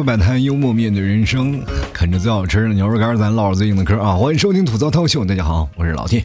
[0.00, 1.62] 味摆摊，幽默面对人生，
[1.92, 4.14] 啃着最好吃的牛肉干，咱唠着最硬的嗑啊！
[4.16, 6.24] 欢迎收听吐槽涛秀，大家好，我是老 T。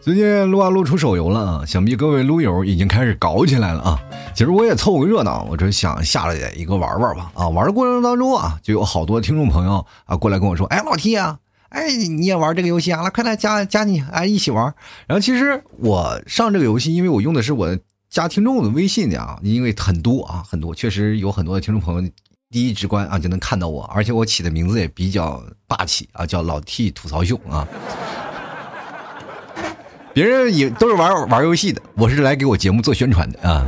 [0.00, 4.00] 最近撸啊撸出手游了啊，想必各位撸友已经开始搞起来了啊！
[4.34, 7.46] 其实我也凑个热闹，我就想下来一个玩玩吧啊！
[7.48, 11.36] 玩的过程当中啊，就有好多听众朋友啊过来跟我说：“哎，老 T 啊，
[11.68, 13.02] 哎，你也玩这个游戏啊？
[13.02, 14.72] 来，快来加加你，哎，一起玩。”
[15.06, 17.76] 然后其实我上这个游戏，因为我用的是我
[18.14, 22.10] 加听众的微信的啊，因为很多啊，很多确实有很多的听众朋友
[22.48, 27.66] 第一直观啊就能看到我，而且我起的名字也比较霸气啊，叫老 T 吐槽秀啊。
[30.14, 33.66] 别人也都是玩玩游戏的，我是来给我节目做宣传的啊。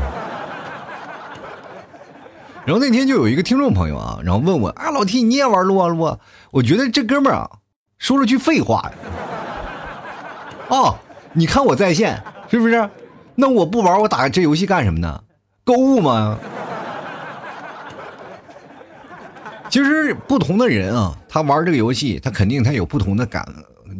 [2.65, 6.20] 然后那天就有一个听众朋友啊，然后问我啊，老 T 你也玩撸啊撸啊？
[6.52, 7.51] 我觉得这哥们儿啊
[7.98, 8.92] 说了句废话呀。
[10.68, 10.96] 哦，
[11.32, 12.88] 你看我在线是不是？
[13.36, 15.23] 那我不玩，我打这游戏干什么呢？
[15.62, 16.38] 购物吗？
[19.68, 23.46] 其实不同的人啊，他玩这个游戏，他肯定他有不同的感。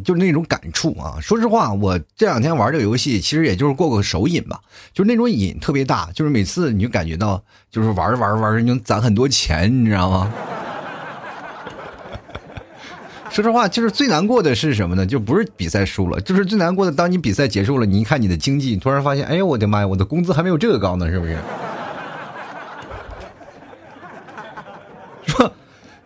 [0.03, 1.17] 就是那种感触啊！
[1.19, 4.59] 说实话，我这两天玩这个游戏，其实也就是过过手瘾吧。
[4.93, 10.31] 就是那种瘾特别大，就是每次你就感觉到，就是玩着玩着玩着，你能攒很多钱，你知道吗？
[13.29, 15.05] 说实话，就是最难过的是什么呢？
[15.05, 21.37] 就不是比赛输了，就是最难过的，当你比赛结束了，你一看你的经济，你突然发现，哎呦我的妈呀，我的工资还没有这个高呢，是不是？
[25.25, 25.51] 说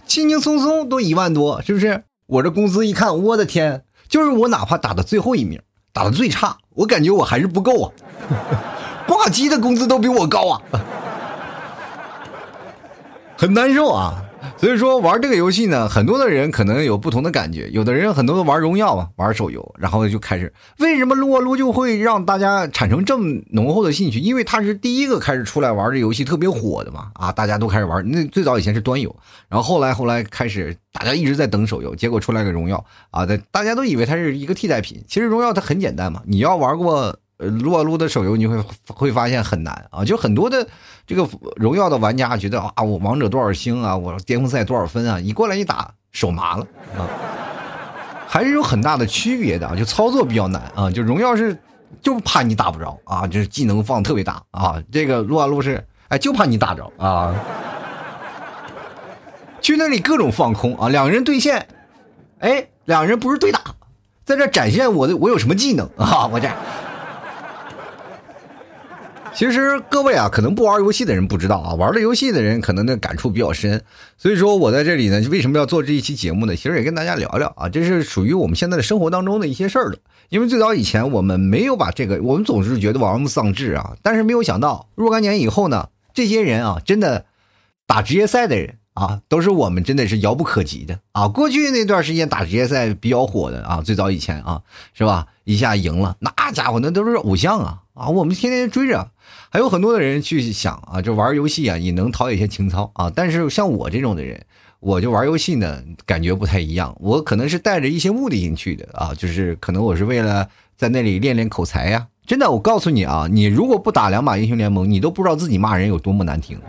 [0.06, 2.04] 轻轻松松都一万多，是不是？
[2.28, 3.84] 我这工资一看，我的天！
[4.10, 5.62] 就是我哪怕打的最后一名，
[5.94, 7.92] 打的最差，我感觉我还是不够啊。
[9.08, 10.62] 挂机的工资都比我高啊，
[13.38, 14.24] 很难受啊。
[14.62, 17.68] 所以说玩这个游戏呢，很多的人可能有不同的感觉。
[17.72, 24.20] 有的人很多都玩荣耀啊，玩手游，然后就开始为什么撸啊撸就会让大家产生这么浓厚的兴趣？
[24.20, 28.08] 因为它是第一个开始出来玩这游戏特别火的嘛啊，大家都开始玩。
[28.12, 29.16] 那最早以前是端游，
[29.50, 35.04] 然后后来后来开始大家一直在等手游，结果出来个荣耀啊，大家都以为它是一个替代品。
[35.08, 37.18] 其实荣耀它很简单嘛，你要玩过。
[37.42, 40.68] 撸啊撸的手游你会会发现很难啊，就很多的
[41.08, 47.10] 这个荣耀的玩家觉得啊，我王者多少星啊，我巅峰赛多少分啊，一过来一打手麻了啊，
[48.28, 51.58] 还是有很大的区别的啊，就操作比较难啊，就荣耀是
[52.02, 57.34] 就怕你打不着啊，就是技能放特别大啊，这个撸啊撸是哎就怕你打着啊，
[59.62, 61.66] 去那里各种放空啊，两个人对线，
[62.40, 63.60] 哎，两个人不是对打，
[64.26, 66.48] 在这展现我的我有什么技能啊，我这。
[69.34, 73.82] 其实各位啊，可能不玩游戏的人不知道啊，玩了游戏的人可能那感触比较深。
[74.18, 76.56] 所以说我在这里呢，为什么要做这一期节目呢？
[76.56, 79.98] 其实也跟大家聊聊啊，这是属于我们现在的生活当中的一些事儿了。
[80.30, 87.26] 因为最早以前我们没有把这个，我们总是觉得玩物丧志啊，但是没有想到若干年以后呢，这些人啊，真的
[87.88, 91.28] 打职业赛的人啊，都是我们真的是遥不可及的啊。
[91.30, 94.62] 过去那段时间打职业赛比较火的啊，最早以前啊，
[94.94, 95.28] 是吧？
[95.46, 98.10] 一下赢了，那家伙那都是偶像啊啊！
[98.10, 99.12] 我们天天追着。
[99.52, 103.12] 还有很多的人去想啊，就玩游戏啊，也能陶冶一些情操啊。
[103.14, 104.44] 但是像我这种的人，
[104.80, 106.96] 我就玩游戏呢，感觉不太一样。
[107.00, 112.08] 我可能是带着一些目的性去的啊，就是可能我是为了在那里练练口才呀。
[112.26, 116.60] 真的，我告诉你啊，你如果不打两把英雄联盟，你都不知道自己骂人有多么难听。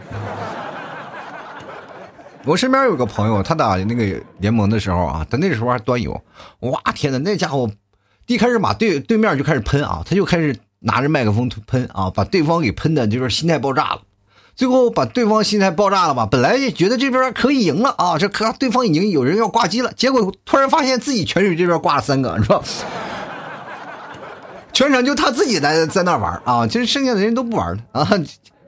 [2.44, 6.20] 我身边有个朋友，他打那个联盟的时候啊，他那时候还端游，
[6.60, 7.70] 哇天哪，那家伙
[8.26, 10.56] 一开始把对对面就开始喷啊，他就开始。
[10.82, 14.02] 拿着麦克风喷啊，把对方给喷的，就是心态爆炸了。
[14.54, 16.28] 最后把对方心态爆炸了吧？
[16.30, 19.92] 本来觉得这边可以赢了啊，这可对方已经有人要挂机了。
[19.94, 22.62] 结果突然发现自己泉水这边挂了三个，是吧？
[24.74, 28.08] 全场就他自己在在那玩啊，其实剩下的人都不玩了啊。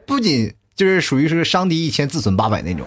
[0.07, 2.87] 不仅就是属于是伤敌一千自损八百那种。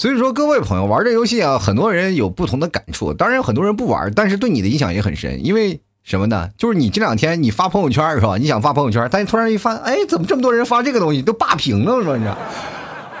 [0.00, 3.12] 所以说，各位朋友玩这游戏啊，很多人有不同的感触。
[3.12, 5.44] 当然，很多人不玩，但是对你的影响也很深。
[5.44, 6.48] 因为什么呢？
[6.56, 8.38] 就是你这两天你发朋友圈是吧？
[8.38, 12.16] 你想发朋友圈，但是突然一发，哎，怎么这么多人发这个东西，都霸屏了是吧？
[12.16, 12.38] 你知道，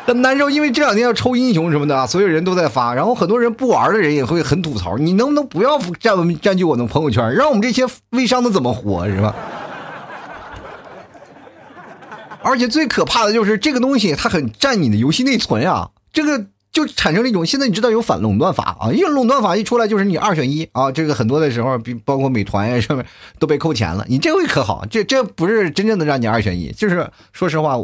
[0.06, 0.48] 很难受。
[0.48, 4.96] 因为这两天要抽英雄什么的， 所有人都在发，然后很多人不玩的人也会很吐槽。
[4.96, 9.34] 你能不能不要占占据我的朋友圈，让我们这些微商的怎么活是吧？
[12.42, 16.46] 而且最可怕的就是这个东西，它很占你的游戏内存啊，这个。
[16.72, 23.04] 就产生了一种，现在你知道有反垄断法啊，因为垄断法一出来就是你二选一啊，这个很多的时候，比包括美团呀上面
[23.38, 24.04] 都被扣钱了。
[24.08, 27.76] 你这回可好，这这不是真正的让你二选一，就是说实话，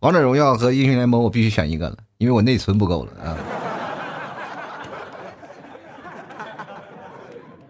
[0.00, 3.36] 王者荣耀和英雄联盟我必须选一个了，因为我内存不够了啊。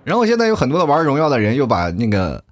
[0.04, 2.42] 然后现在有很多的玩荣耀的人又把那个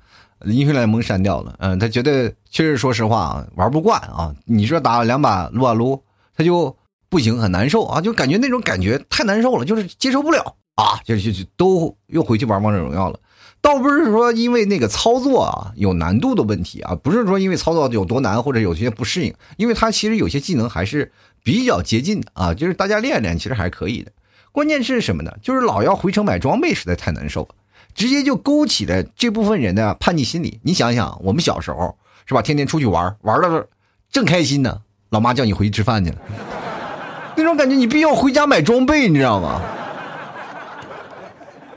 [0.44, 1.54] 英雄联盟删掉了。
[1.58, 4.32] 嗯，他觉得确实，说实话啊，玩不惯啊。
[4.44, 6.00] 你说打两把撸啊撸，
[6.36, 6.76] 他就
[7.10, 13.18] 不行，很难受啊，就感觉那种感觉太难受了，就是接受不了啊，就就就都又回去玩王者荣耀了。
[13.60, 21.12] 倒不是说因为那个操作啊有难度的问题啊，不是说因为操作有多难或者有些不适应，因为它其实有些技能还是
[21.42, 24.10] 比较接近的啊，就是大家练练其实还是可以的。
[24.52, 25.32] 关键是什么呢？
[25.42, 27.48] 就是老要回城买装备，实在太难受了，
[27.94, 30.58] 直接就勾起了这部分人的叛逆心理。
[30.62, 33.68] 你想想，我们小时候是吧，天天出去玩，玩的
[34.10, 34.80] 正开心呢，
[35.10, 36.16] 老妈叫你回去吃饭去了，
[37.36, 39.60] 那种感觉你必须要回家买装备，你知道吗？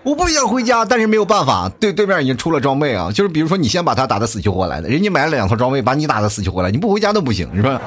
[0.04, 7.82] 我不想回家，但是没有办法，对对面已经出了装备啊，就是比如说你先把他打的死去活来的，人家买了两套装备，把你打的死去活来，你不回家都不行，是吧？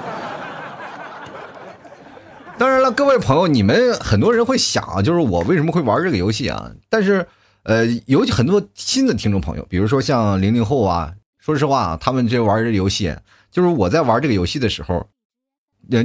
[2.56, 6.70] 当然了，各位朋友，你们很多人会想啊，就是我为什么会玩这个游戏啊？
[6.88, 7.26] 但是，
[7.64, 13.14] 呃，有很多新的听众朋友，比如说像零零后啊，说实话，他们这玩这游戏，
[13.50, 15.06] 就是我在玩这个游戏的时候，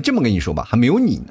[0.03, 1.27] 这么跟你说吧，还没有你呢。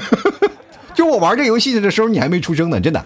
[0.94, 3.04] 就我玩这游戏的时候，你还没出生呢，真的。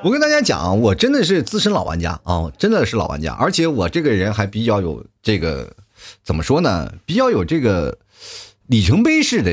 [0.00, 5.74] 我跟大家讲，我真的是资深老玩家啊，真的是老玩家，而且我这个人还比较有这个，
[6.22, 6.92] 怎么说呢？
[7.04, 7.98] 比较有这个
[8.68, 9.52] 里程碑式的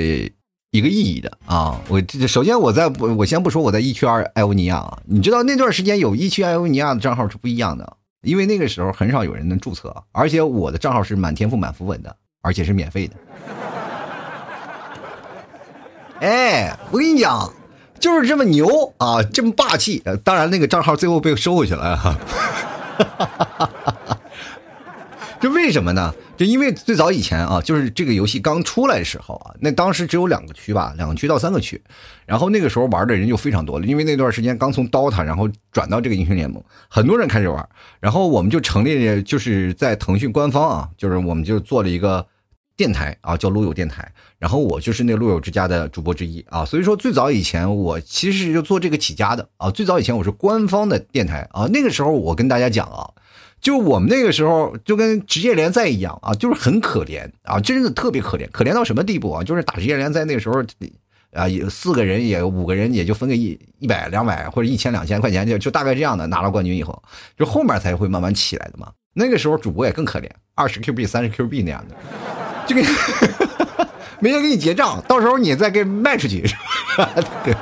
[0.69, 1.81] 一个意义的啊。
[1.87, 13.15] 我这首先我在我先不说我在一区二艾欧尼亚啊，你知道那段时间有一区艾欧尼亚的账号是不一样的，因为那个时候很少有人能注册，而且我的账号是满天赋满符文的，而且是免费的。
[16.21, 17.53] 哎，我跟你讲，
[17.99, 20.01] 就是这么牛啊，这么霸气。
[20.23, 22.17] 当然，那个账号最后被收回去了哈。
[25.41, 26.13] 这为什么呢？
[26.37, 31.81] 就因为最早以前啊，就是这个游戏刚出来的时候啊，那当时只有两个区吧，两个区到三个区，
[32.25, 33.85] 然后那个时候玩的人就非常多了。
[33.85, 37.67] 因为那段时间刚从 DOTA 然后转到这个英雄联盟，很多人开始玩，
[37.99, 42.25] 然后我们就成立了，就是在腾讯官方啊，就是我们就做了一个。
[42.77, 53.09] 电台啊，叫路友电台，然后我就是那路友之家的主播之一啊，所以说最早以前我其实就做这个起家的啊，最早以前我是官方的电台啊，那个时候我跟大家讲啊，
[53.61, 59.43] 就我们那个时候就跟职业联赛一样啊，就是很可怜啊，真的特别可怜，可怜到什么地步啊？
[59.43, 60.61] 就是打职业联赛那个时候
[61.31, 67.01] 啊，有四个人也五个人也就分个一一百两百或者一千两千块钱就就大概这样的拿了冠军以后，
[67.37, 68.91] 就后面才会慢慢起来的嘛。
[69.13, 71.95] 那个时候主播也更可怜，二十 Q 币三十 Q 币那样的。
[72.65, 72.83] 就给
[74.19, 76.43] 没人给你结账，到时候你再给卖出去。
[77.43, 77.53] 对，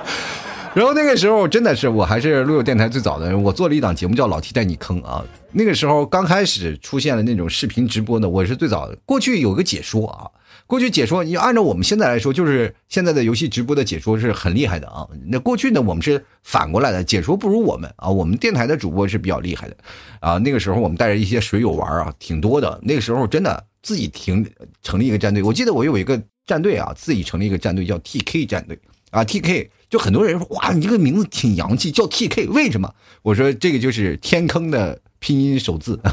[0.73, 5.23] 然后那个时候真的是我还是路友电台最早的，我做了一档节目叫《老 T 带你坑》啊。
[5.51, 8.97] 那个时候刚开始出现了那种视频直播的，我是最早的。
[9.05, 10.29] 过去有个解说啊，
[10.65, 15.07] 过去解说，你按照我们现在来说，就是现在的游戏直播的解说是很厉害的啊。
[15.27, 18.09] 那过去呢，我们是反过来的，解说不如我们啊。
[18.09, 19.75] 我们电台的主播是比较厉害的
[20.21, 20.37] 啊。
[20.37, 22.79] 那个时候我们带着一些水友玩啊，挺多的。
[22.83, 23.63] 那个时候真的。
[23.83, 24.49] 自己停
[24.81, 28.79] 成立一个战队，我记得我有一个战队啊，自己成立一个战队叫 T K 战队
[29.11, 32.91] 啊，T K 就很多人说哇，你这个名字挺洋气，叫 T K 为什么？
[33.21, 35.99] 我说这个就是天坑的拼音首字，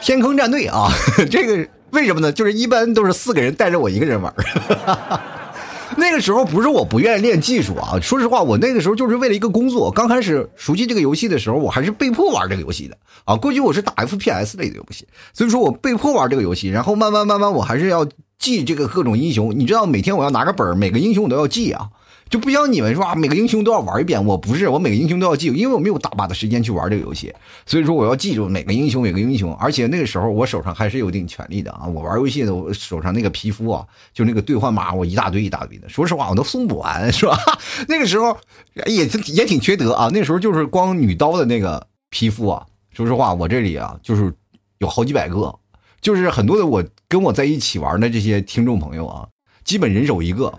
[0.00, 0.88] 天坑战队啊，
[1.30, 2.32] 这个为什么呢？
[2.32, 4.32] 就是一般都是四个人带着我一个人玩。
[5.98, 9.90] 那个时候不是我不愿意练技术啊，说实话，我那个时候就是为了一个工作。
[9.90, 13.36] 刚开始熟悉这个游戏的时候，我还是被迫玩这个游戏的啊。
[13.36, 18.06] 过去我是打 FPS 类的游戏，所以说我被迫玩这个游戏，然后慢慢慢慢，我还是要
[18.38, 19.52] 记这个各种英雄。
[19.56, 21.88] 你知道，每天我要拿个本每个英雄我都要记啊。
[22.30, 24.24] 就不像你们说啊，每个英雄都要玩一遍。
[24.24, 27.34] 我不是，我每个英雄都要记住，因为我没有大把的时间去玩这个游戏，
[27.66, 29.52] 所以说我要记住每个英雄，每个英雄。
[29.56, 33.84] 而且那个时候我手上还是有一定权利的啊，我玩游戏的，我手上那个皮肤啊，
[34.14, 35.88] 就那个兑换码，我一大堆一大堆的。
[35.88, 37.36] 说实话，我都送不完，是吧？
[37.88, 38.38] 那个时候
[38.86, 40.08] 也也挺缺德啊。
[40.12, 44.32] 那时候就是光女刀的那个皮肤啊，说实话，我这里啊就是
[44.78, 45.52] 有好几百个，
[46.00, 49.26] 就是很多的我跟我在一起玩的这些听众朋友啊，
[49.64, 50.56] 基本人手一个。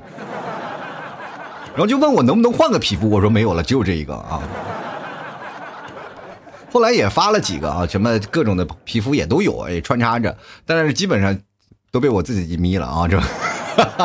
[1.73, 4.41] 然后就问我能不能换个皮肤，我说没有了，只有这一个啊。
[6.71, 10.35] 后来也发了几个啊，什么各种的皮肤也都有，哎，穿插着，
[10.65, 11.37] 但是基本上
[11.91, 13.21] 都被我自己眯了啊，这，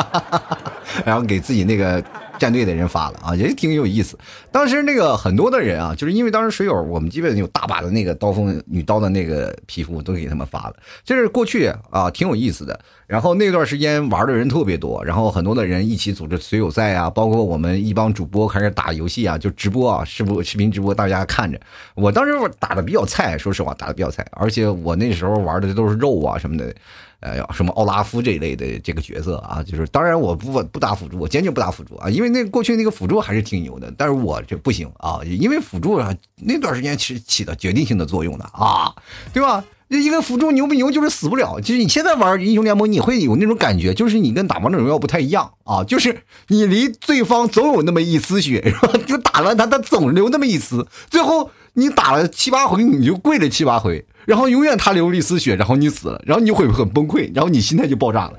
[1.05, 2.03] 然后给自己那个。
[2.37, 4.17] 战队的人发了啊，也挺有意思。
[4.51, 10.75] 当时那个很多的人啊，就是因为当时水友，我们基本有大把的那个刀锋女刀的那个皮肤都给他们发了。
[11.03, 12.79] 就是过去啊，挺有意思的。
[13.07, 21.57] 然后那段时间玩的人特别多，然后很多的人一起组织水友赛啊，包括我们一帮主播开始打游戏啊，就直播啊，视播视频直播，大家看着。
[21.95, 26.73] 我当时打的比较菜，说实话打的比较菜，而且我那时候玩的都是肉啊什么的。
[27.19, 38.93] 呃，什么奥拉夫这一类的这个角色啊，就是当然我不不打辅助，我坚决不打辅助啊，因为那过去那个辅助还是挺牛的，但是我这不行啊，因为辅助啊那段时间是起到决定性的作用的啊，
[39.33, 39.63] 对吧？
[39.89, 41.61] 一个辅助牛不牛就是死不了。
[41.61, 48.91] 其实你现在玩英雄联盟，你会有那种感觉，就是你跟打王者荣耀不太一样啊，就是你离对方总有那么一丝血，是吧？
[49.07, 58.33] 就打完他，他总留那么一丝，最后你打了七八回，你就跪了七八回，然后永远他流了一丝血，然后你死了，然后你会很崩溃，然后你心态就爆炸了，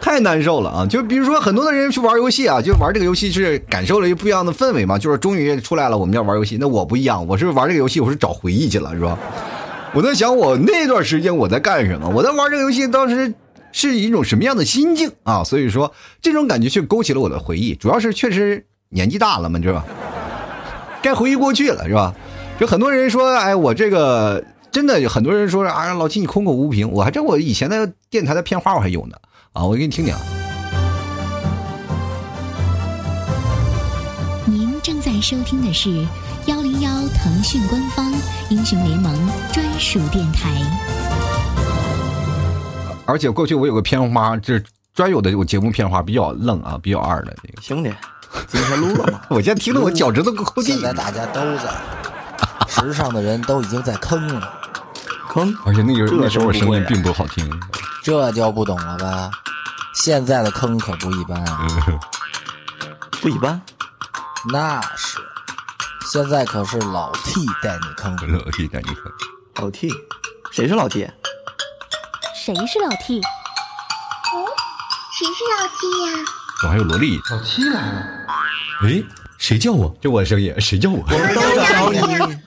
[0.00, 0.84] 太难受了啊！
[0.84, 6.56] 就比如说很多的人去玩游戏啊，就玩这个游戏是感受了一不一样的氛围嘛，就是终于出来了，我们要玩游戏。
[6.58, 9.16] 那我不一样，我是玩这个游戏，我是找回忆去了，是吧？
[9.94, 12.08] 我在想，我那段时间我在干什么？
[12.08, 13.32] 我在玩这个游戏，当时
[13.70, 15.44] 是一种什么样的心境啊？
[15.44, 17.76] 所以说，这种感觉却勾起了我的回忆。
[17.76, 19.84] 主要是确实年纪大了嘛，是吧？
[21.00, 22.12] 该回忆过去了，是吧？
[22.62, 26.88] 就很多人说，哎，我这个真的有很多人说，啊，老七你空口无凭。
[26.92, 29.16] 我还真我以前的电台的片花我还有呢，
[29.52, 30.14] 啊，我给你听听。
[34.46, 35.90] 您正在收听的是
[36.46, 38.14] 幺零幺腾讯官方
[38.48, 39.12] 英雄联盟
[39.52, 40.48] 专属电台。
[43.06, 44.62] 而且过去我有个片花，这
[44.94, 47.92] 专有的我节目片花比较愣啊，比较二的那个兄弟，
[48.46, 49.20] 今天录了吗？
[49.30, 50.74] 我现在听得我脚趾头抠地。
[50.74, 51.64] 现在大家都在，
[52.74, 54.52] 时尚的人都已经在坑了，
[55.28, 55.54] 坑。
[55.66, 57.48] 而且那个那时候我声音并不好听，
[58.02, 59.30] 这就不懂了吧？
[59.94, 61.66] 现在的坑可不一般啊，
[63.20, 63.60] 不一般。
[64.50, 65.18] 那是，
[66.10, 69.12] 现在可是老 T 带你坑，老 T 带你坑，
[69.56, 69.92] 老 T，
[70.50, 71.08] 谁是老 T？
[72.34, 73.20] 谁是老 T？
[73.20, 74.48] 哦，
[75.12, 76.24] 谁是老 T 呀？
[76.60, 77.20] 怎么还有萝莉？
[77.30, 78.02] 老 T 来了！
[78.82, 79.02] 哎，
[79.38, 79.94] 谁叫我？
[80.00, 81.04] 这我声音，谁叫我？
[81.06, 82.38] 我们都找你。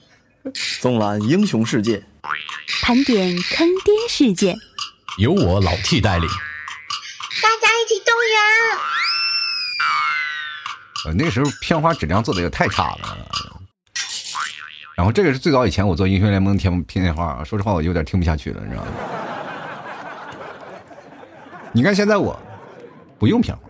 [0.80, 2.04] 纵览英雄世界，
[2.84, 4.56] 盘点坑爹事件，
[5.18, 6.30] 由我老 T 带领，
[7.42, 8.38] 大家一起动员。
[11.08, 13.18] 呃，那个时候片花质量做的也太差了。
[14.96, 18.92] 然后这个是最早以前我做英雄联盟片片花，说实话我有点听不下去了，你知道吗？
[21.74, 22.40] 你看现在我
[23.20, 23.65] 不用片花，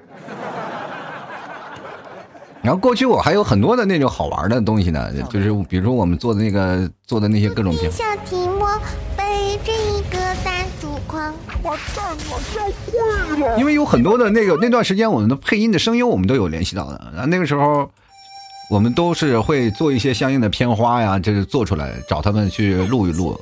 [2.65, 7.91] 然后过去我还有很多的那种好玩的东西呢，就是比如说我们做的那个做的那些各种片。
[7.91, 8.67] 小提莫
[9.15, 11.31] 背着一个大竹筐，
[11.61, 13.59] 我蛋我太贵了。
[13.59, 16.99] 因为有很多的那个那段时间，我们的配音的声优我们都有联系到的。
[17.13, 17.87] 然后那个时候，
[18.71, 23.39] 我们都是会做一些相应的片花呀，就是做出来找他们去录一录。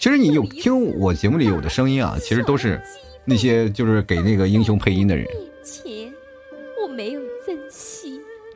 [0.00, 2.82] 其实你有听我节目里有的声音啊，其实都是
[3.24, 5.24] 那些就是给那个英雄配音的人。
[5.62, 6.12] 钱
[6.82, 7.20] 我没有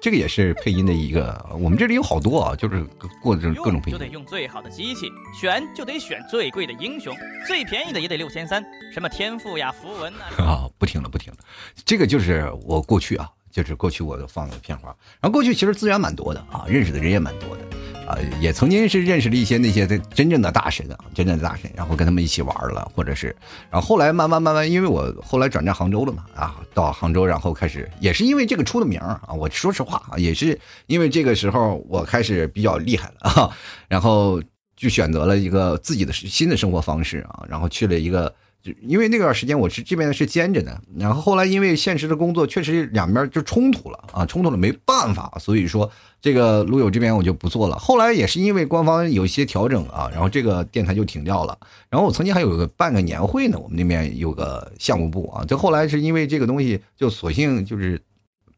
[0.00, 2.83] 这个也是配音的一个，我们这里有好多啊，就是
[3.23, 3.92] 过这种各种配音。
[3.92, 7.14] 就得用最好的机器，选就得选最贵的英雄，
[7.47, 10.25] 最便宜的也得六千三，什么天赋呀、符文啊。
[10.42, 11.38] 啊，不听了，不听了，
[11.85, 14.88] 这个就是我过去啊，就是过去我放的片花。
[15.21, 17.62] 然后过去其实资源蛮多的啊，认识的人也蛮多的
[18.11, 23.29] 啊，也曾经是认识了一些那些的真正的大神啊，真正的大神，然后跟他们一起玩了，或者是，
[23.71, 34.43] 然后后来慢慢慢慢，因为我后来转战杭州了嘛，啊，到杭州然后开始也是因为这个出的名啊，我说实话啊，也是因为这个时候我开始比较厉害了啊，然后
[34.75, 38.35] 就选择了一个自己的新的生活方式啊，然后去了一个。
[38.62, 45.90] 就因为那段时间我是这边是兼着的，然后后来因为现实的工作确实两边就冲突了啊，冲突了没办法，所以说
[46.21, 47.79] 这个路友这边我就不做了。
[47.79, 51.59] 后来也是因为官方有一些调整啊，然后这个电台就停掉了。
[51.88, 57.99] 然后我曾经还有个办个年会呢，我们那边有个项目部啊，就后来是因为这个东西就索性就是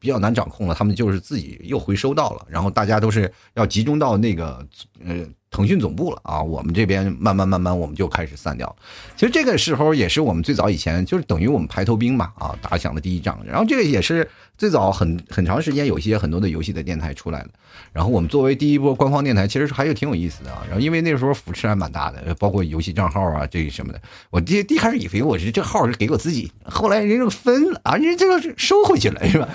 [0.00, 4.66] 比较难掌控了，他们就是自己又回收到了，然后大家都是要集中到那个
[5.06, 5.24] 呃。
[5.52, 8.76] 腾讯总部了啊，我们这边慢慢慢慢我们就开始散掉了。
[9.14, 13.38] 其实这个时候也是我们最早以前就是等于我们排头兵嘛啊，打响的第一仗。
[13.46, 17.48] 然后这个也是最早很很长时间有一些很多的游戏的电台出来了。
[17.92, 20.62] 然后我们作为第一波官方电台，其实还是挺有意思的啊。
[20.66, 24.00] 然后因为那时候扶持还蛮大的，包括游戏账号啊这什么的。
[24.30, 29.46] 我第一开始以为我是这号是给我自己，后来人家分了啊，人家这个收回去了是吧？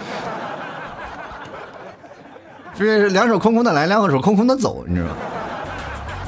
[2.78, 5.16] 是两手空空的来，两手空空的走，你知道吗？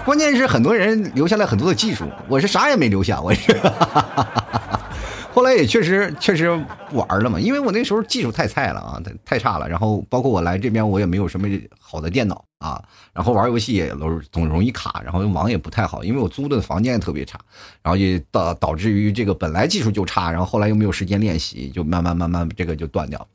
[0.09, 3.55] 关键是很多人留下来很多的技术，我是啥也没留下，我是。
[5.31, 6.49] 后来也确实确实
[6.93, 9.69] 玩了嘛，因为我那时候技术太菜了啊，太太差了。
[9.69, 11.47] 然后包括我来这边，我也没有什么
[11.89, 12.79] 好的电脑啊，
[13.13, 17.39] 然后玩游戏也总总容易卡，然后网也不太好，因为我租的房间也特别差，
[17.81, 23.27] 然后也导导致于这个本来技术就差，然后后来又没有时间练习，就慢慢慢慢这个就断掉。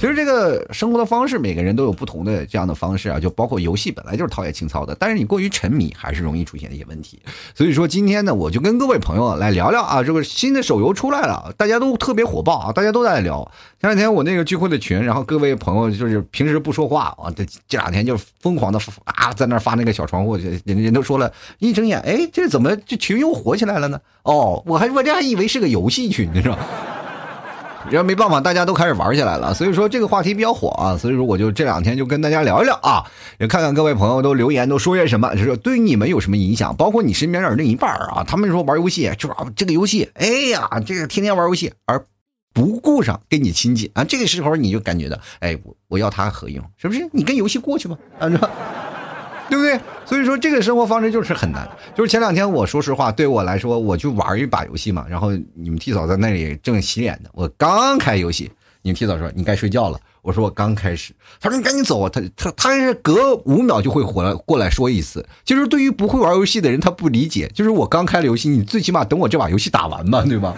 [0.00, 7.20] 其实这个生活的方式，每个人都有不同的这样的方式啊，就包括游戏本来就是陶冶情操的，但是你过于沉迷还是容易出现一些问题。
[7.54, 13.48] 所以说今天呢，我就跟各位朋友来聊聊啊，这个新的手游出来了，大家都特别火爆啊，大家都在聊。
[13.80, 24.00] 前两天我那个聚会的群，然后各位朋友就是平时不说话啊，这这两天就疯狂的啊，在那发那个小窗户，人人都说了一睁眼，哎，这怎么这群又火起来了呢？
[24.22, 26.58] 哦，我还我这还以为是个游戏群呢，是吧？
[27.90, 33.02] 然后没办法，大家都开始玩起来了，所以说这个话题比较火啊，所以说我就这两天就跟大家聊一聊啊，
[33.38, 42.04] 也看看各位朋友都留言都说些什么，就是对你们有什么影响，包括你身边的另一半啊，他们说玩游戏就是这个游戏，哎呀，这个天天玩游戏而
[42.52, 46.64] 不顾上跟你亲近啊，这个时候你就感觉到，哎，我我要他何用？
[46.76, 47.08] 是不是？
[47.12, 48.28] 你跟游戏过去吧，啊，
[49.48, 49.78] 对不对？
[50.04, 51.68] 所以说这个生活方式就是很难。
[51.94, 55.06] 就是前两天我说实话，对我来说，我就玩一把游戏嘛。
[55.08, 58.50] 然后你们替嫂在那里正洗脸呢，我刚开游戏，
[58.82, 59.98] 你们替嫂说你该睡觉了。
[60.22, 62.10] 我说我刚开始，他说你赶紧走啊。
[62.12, 65.24] 他他他是隔五秒就会回来过来说一次。
[65.44, 67.50] 就是对于不会玩游戏的人，他不理解。
[67.54, 70.54] 就是我刚开了游戏，你最起码等我这把游戏打完吧，对吧？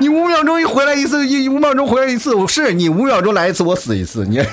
[0.00, 4.40] 你五秒钟一回来一次，一五秒钟回来一次，我是你五秒钟来一次，我死一次，你。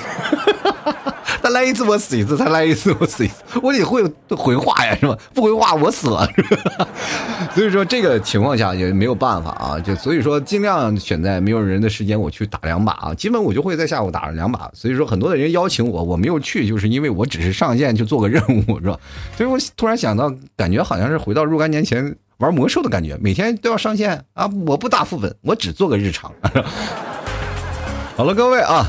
[1.42, 5.16] 他来一次我死一次，他来一次我死一次，我得会回话呀，是吧？
[5.32, 6.28] 不回话我死了。
[7.54, 14.68] 所以说这个情况下也没有办法啊，就所以说尽量选在没有人的时间我去打两把啊，基本我就会在下午打两把。
[14.74, 18.98] 所以说很多的人邀请我，我没有去，就是因为我只是上线去做个任务，是吧？
[19.36, 24.46] 所以我突然想到，感觉好像是回到若干年前玩魔兽的感觉，每天都要上线啊！
[24.66, 26.30] 我不打副本，我只做个日常。
[28.16, 28.86] 好了，各位啊。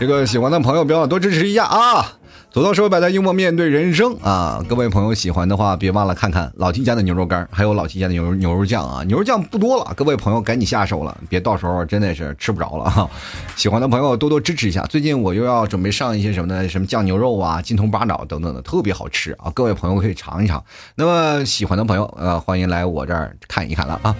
[0.00, 2.17] 这个喜欢的朋友别忘了多支持一下啊！
[2.58, 4.60] 走到手摆在幽默面对人生啊！
[4.68, 9.04] 各位朋友喜欢的话，别忘了看看老 T 家的牛肉干，还有老 T 家的牛牛肉酱啊！
[9.04, 13.08] 牛肉酱不多了，各位朋友赶紧下手了，别到时候真的是吃不着了哈！
[13.54, 14.82] 喜欢的朋友多多支持一下。
[14.86, 16.68] 最近我又要准备上一些什么呢？
[16.68, 19.52] 什么酱牛肉啊、金铜八爪等等的，特别好吃啊！
[19.54, 20.60] 各位朋友可以尝一尝。
[20.96, 24.16] 那么喜欢的朋友呃，欢迎来我这儿看一看了啊！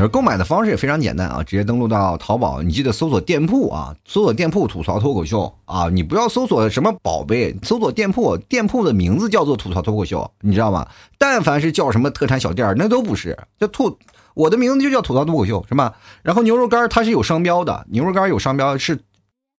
[0.00, 10.88] 而购买的方式也非常简单啊，直接登录到淘宝，你记得搜索店铺啊，搜索店铺吐槽脱口秀啊，你不要搜索什么宝贝，搜索店铺，店铺的名字叫做吐槽脱口秀，你知道吗？
[11.18, 13.98] 但凡是叫什么特产小店那都不是，叫吐，
[14.32, 15.94] 我的名字就叫吐槽脱口秀，是吧？
[16.22, 18.98] 然后牛肉干它是有商标的，牛肉干有商标是。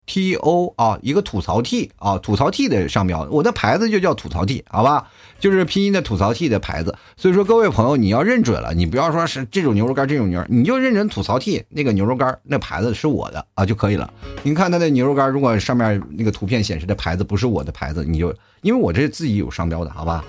[0.06, 5.08] T O 啊，一个吐槽 T 啊，吐槽 T 的商标，我的牌子就叫吐槽 T，好吧，
[5.40, 6.94] 就是拼音的吐槽 T 的牌子。
[7.16, 14.12] 所以说，各位朋友，你要认准了，你不要说是这种牛肉干，这种牛，你就认准吐槽 T 那个牛肉干，那牌子是我的啊就可以了。
[14.44, 20.26] 你看它的牛肉干，如果上面那个图片显示的牌子不是我的牌子，你就因为我这自己有商标的，好吧？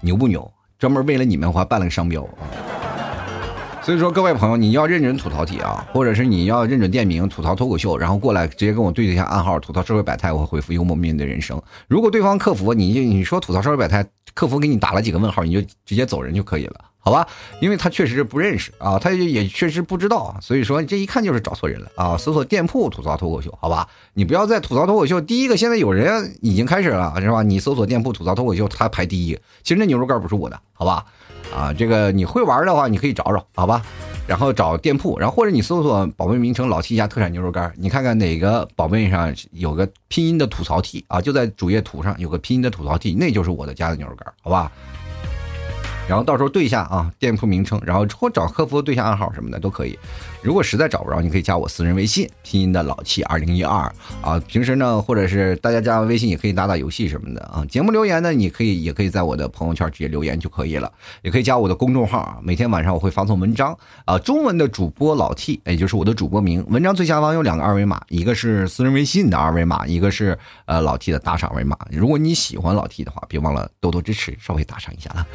[0.00, 0.50] 牛不牛？
[0.78, 2.75] 专门为了你们，我还办了个商标啊。
[3.86, 11.62] 所以说，各位朋友，你要认准吐槽体啊，或者是你要认准店名“吐槽脱口秀”，然后过来直接跟我对一下暗号“吐槽社会百态”，我会回复“幽默面对人生”。
[11.86, 17.28] 如果对方客服你你说“吐槽社会百态”，客服给你打了几个问号，你就直接走人就可以了，好吧？
[17.60, 22.16] 因为他确实不认识啊，他也确实不知道，所以说这一看就是找错人了啊！
[22.16, 23.86] 搜索店铺“吐槽脱口秀”，好吧？
[24.14, 27.44] 你不要再“吐槽脱口秀”第一个，现在有人已经开始了，是吧？
[27.44, 29.38] 你搜索店铺“吐槽脱口秀”，他排第一。
[29.62, 31.06] 其实那牛肉干不是我的，好吧？
[31.54, 33.82] 啊，这个你会玩的话，你可以找找，好吧？
[34.26, 44.72] 然后找店铺，然后或者你搜索宝贝名称“老七家特产牛肉干”，你看看哪个宝贝上有个拼音的吐槽 T 啊，就在主页图上有个拼音的吐槽 T，那就是我的家的牛肉干，好吧？
[46.08, 49.98] 然后到时候对一下啊，店铺名称，然后或找客服对一下暗号什么的都可以。
[50.40, 53.92] 如果实在找不着，你可以加我私人微信，拼音的老七二零一二
[54.22, 54.38] 啊。
[54.46, 57.66] 平时呢，或者是大家加完微信也可以打打游戏什么的啊。
[57.68, 60.90] 节目留言呢，你可以也可以在我的朋友圈直接留言就可以了，
[61.22, 62.38] 也可以加我的公众号啊。
[62.40, 66.64] 每天晚上我会发送文章啊，中文的主播老 T，也就是我的主播名。
[66.68, 71.76] 文章最下方有两个二维码，一个是私人微信的二维码，一个是呃老 T 的打赏二维码。
[71.90, 75.26] 如果你喜欢老 T 的话，别忘了多多支持，稍微打赏一下啊。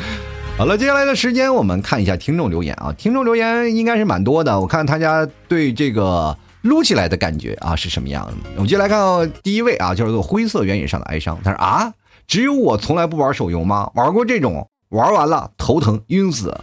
[0.62, 2.94] 好了，接下来的时间我们看一下听众留言啊。
[2.96, 8.34] 听众留言应该是蛮多的，我看大家对这个撸起来的感觉啊是什么样的？
[8.58, 9.00] 我们就来看
[9.42, 11.36] 第一位啊，叫做灰色原野上的哀伤。
[11.44, 11.92] 他说啊，
[12.28, 13.90] 只有我从来不玩手游吗？
[13.96, 16.56] 玩过这种，玩完了头疼晕死。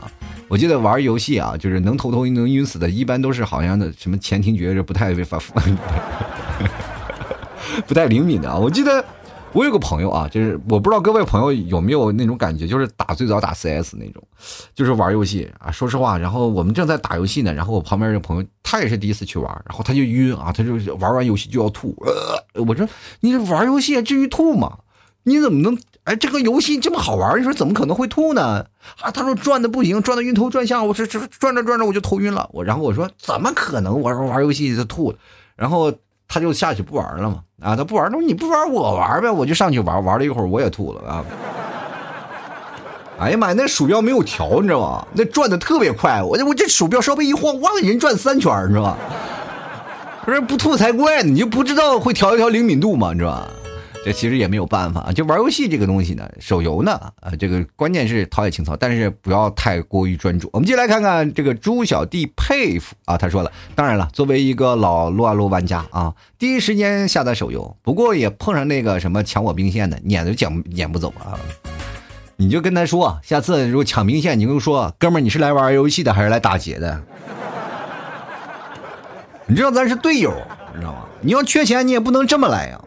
[0.47, 5.41] 我记得玩游戏啊，就是能头疼能晕死的，一般都是好像的什么前庭觉是不太发
[7.85, 8.57] 不太灵敏的啊。
[8.57, 9.05] 我记得。
[9.59, 14.23] 我有个朋友啊，就是我不知道各位朋友有没有那种感觉，就是打最早打 CS 那种，
[14.73, 15.69] 就是玩游戏啊。
[15.69, 21.93] 说实话，然后我们正在打游戏呢，然后我旁边这朋友他也是第一次去玩，然后他就晕啊，他就玩完游戏就要吐。
[22.07, 24.79] 呃，我说你玩游戏至于吐吗？
[25.25, 25.77] 你怎么能？
[26.05, 28.65] 哎，这个游戏这么好玩，你说怎么可能会吐呢？
[29.01, 32.49] 啊，他说转的不行，转的晕头转向，我这这转着转着我就头晕了。
[32.53, 35.13] 我然后我说怎么可能玩玩游戏就吐？
[35.57, 35.93] 然后
[36.29, 37.41] 他就下去不玩了嘛。
[37.61, 41.25] 啊，他不玩，那你不玩我玩呗，我就上去玩，玩了一会儿我也吐了啊。
[43.19, 45.05] 哎呀妈呀，那鼠标没有调，你知道吗？
[45.13, 48.97] 那转的特别快，我我这鼠标稍微一晃，哇，人转三圈，你知道吧？
[50.25, 53.11] 不是不吐才怪呢，你就不知道会调一调灵敏度吗？
[53.13, 53.49] 你知道吧？
[54.13, 60.49] 其实也没有办法，就玩游戏这个东西呢，手游呢，啊，这个关键是陶冶情操，但是不要太过于专注。
[60.53, 71.39] 我们接下来看看这个猪小弟佩服啊，他说了，当然了，作为一个老撸啊撸玩家啊，第一时间下载手游，不过也碰上那个什么抢我兵线的，撵都撵撵不走啊。
[72.37, 77.03] 你就跟他说，下次如果抢兵线，你就说，哥们儿，你是来玩游戏的还是来打劫的？
[79.47, 80.33] 你知道咱是队友，
[80.73, 81.07] 你知道吗？
[81.21, 82.81] 你要缺钱，你也不能这么来呀。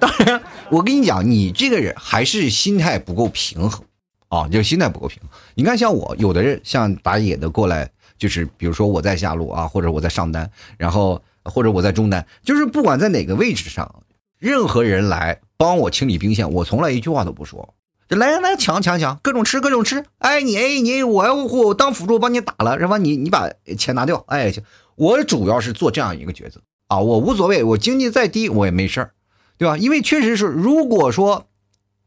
[0.00, 3.84] 当然，我跟你讲，你这个人还是心态不够平衡
[4.28, 5.30] 啊，就是心态不够平衡。
[5.54, 14.02] 你看，像我，有的人像打野的过来，就是比如说我在下路啊，或者我在上单，然后或者我在中单，就是不管在哪个位置上，
[14.38, 17.74] 任何人来帮我清理兵线，我从来一句话都不说，
[18.08, 20.04] 就来来来抢抢抢，各种吃各种吃。
[20.18, 24.24] 哎，你哎你，我要我当辅助帮你打了，然后你你把钱拿掉。
[24.28, 24.62] 哎行，
[24.96, 29.10] 我主要是做这样一个角色啊，我无所谓，我经济再低我也没事儿。
[29.58, 29.76] 对吧？
[29.76, 31.46] 因为确实是，如果说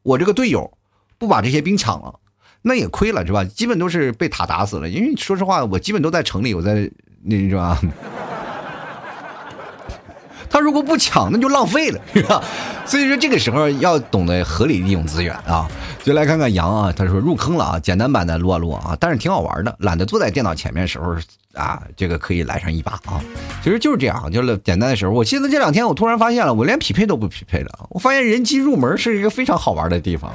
[0.01, 0.77] 我这个队友
[1.19, 2.15] 不把这些兵抢了，
[2.63, 3.43] 那也亏了，是吧？
[3.43, 4.89] 基本都是被塔打死了。
[4.89, 6.89] 因为说实话，我基本都在城里，我在
[7.23, 7.79] 那是吧？
[10.51, 12.43] 他如果不抢，那就浪费了， 是吧？
[12.85, 15.65] 所以说这个时候要懂得合理利用资源啊。
[16.03, 21.15] 就来看看杨啊，他说入坑了啊，简单版的撸啊撸啊，但是挺好玩的，懒得坐在电脑前面的时候
[21.53, 23.21] 啊，这个可以来上一把啊。
[23.63, 25.11] 其实就是这样，就是简单的时候。
[25.11, 27.69] 我记得这两天我突然发现了，我连匹配都不匹配了。
[27.89, 30.33] 我发现人机入门是一个非常好玩的地方，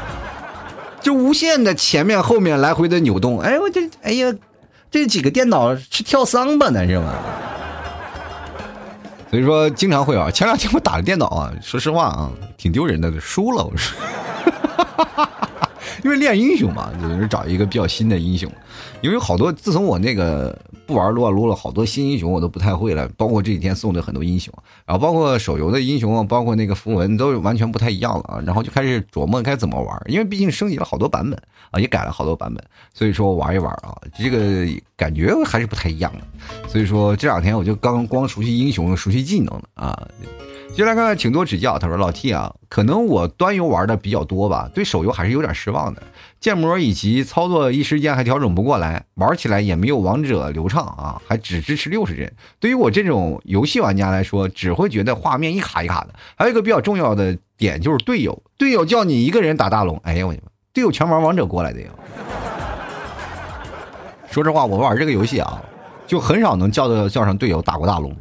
[1.02, 3.38] 就无限的前面后面来回的扭动。
[3.40, 4.34] 哎，我这哎呀，
[4.90, 7.12] 这几个电脑是跳桑巴呢，是吗？
[9.30, 13.96] 所以说经常会啊，前两天我打的电脑啊，说实话啊，挺丢人的，输了我说，
[14.44, 15.39] 哈哈哈哈
[16.02, 18.50] 因为练英雄嘛，就是找一个比较新的英雄，
[19.00, 24.52] 因为好多自从我那个不玩撸啊撸了，好多新英雄我都不太会了，包括这几天送的很多英雄，
[24.86, 36.20] 然后包括手游的英雄，包括那个符文都完全不太一样了啊，然后就开始琢磨该怎么玩，因为毕竟升级了好多版本啊，也改了好多版本，所以说玩一玩啊，这个感觉还是不太一样的。
[36.68, 40.08] 所以说这两天我就刚光熟悉英雄、熟悉技能了啊。
[40.72, 41.78] 接下来看看，请多指教。
[41.78, 46.02] 他说：“老 T 啊，可能我端游玩的比较多吧，对手游还是有点失望的。
[46.40, 52.32] 建模以及操作一时间还调整不过来，玩起来也没有王者流畅啊，还只支持六十帧。
[52.58, 56.14] 对于我这种游戏玩家来说，只会觉得画面一卡一卡的。
[56.34, 60.34] 还有一个比较重要的点就是队友，队友叫你一个人打大龙，哎呀我，
[60.72, 61.88] 队友全玩王者过来的呀。
[64.30, 65.62] 说实话，我玩这个游戏啊。”
[66.06, 68.12] 就很少能叫的叫上队友打过大龙，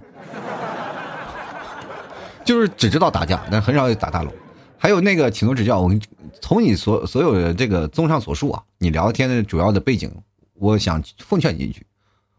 [2.50, 4.34] 就是只知道打架，但很少打大龙。
[4.76, 5.82] 还有那个，请多指教。
[5.82, 5.94] 我
[6.42, 10.12] 从你所所有的这个综上所述啊，你聊天的主要的背景，
[10.56, 11.86] 我想奉劝你一句，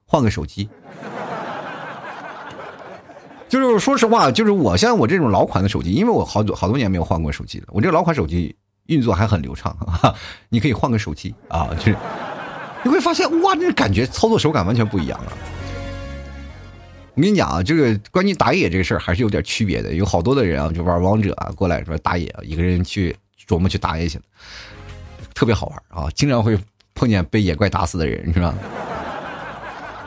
[0.04, 0.68] 换个手机。
[3.48, 9.76] 就是说实话，就是我现在我这种老款的手机，因为我好久好多年没有换过手机了，我这老款手机运作还很流畅。
[10.48, 11.96] 你可以换个手机啊，就是。
[12.82, 15.30] 你会发现，哇，那感觉操作手感完全不一样啊！
[17.14, 19.92] 我跟你讲啊，这个关于打野这个事儿还是有点区别的。
[19.92, 23.16] 有好多的人啊，就玩王者啊，过来说打野，一个人去
[23.48, 24.24] 琢磨去打野去了，
[25.34, 26.10] 特别好玩啊！
[26.14, 26.58] 经常会
[26.94, 28.54] 碰见被野怪打死的人，是吧？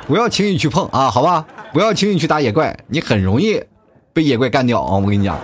[0.07, 1.45] 不要轻易去碰啊，好吧？
[1.73, 3.61] 不要轻易去打野怪，你很容易
[4.13, 4.97] 被野怪干掉啊！
[4.97, 5.39] 我跟你讲。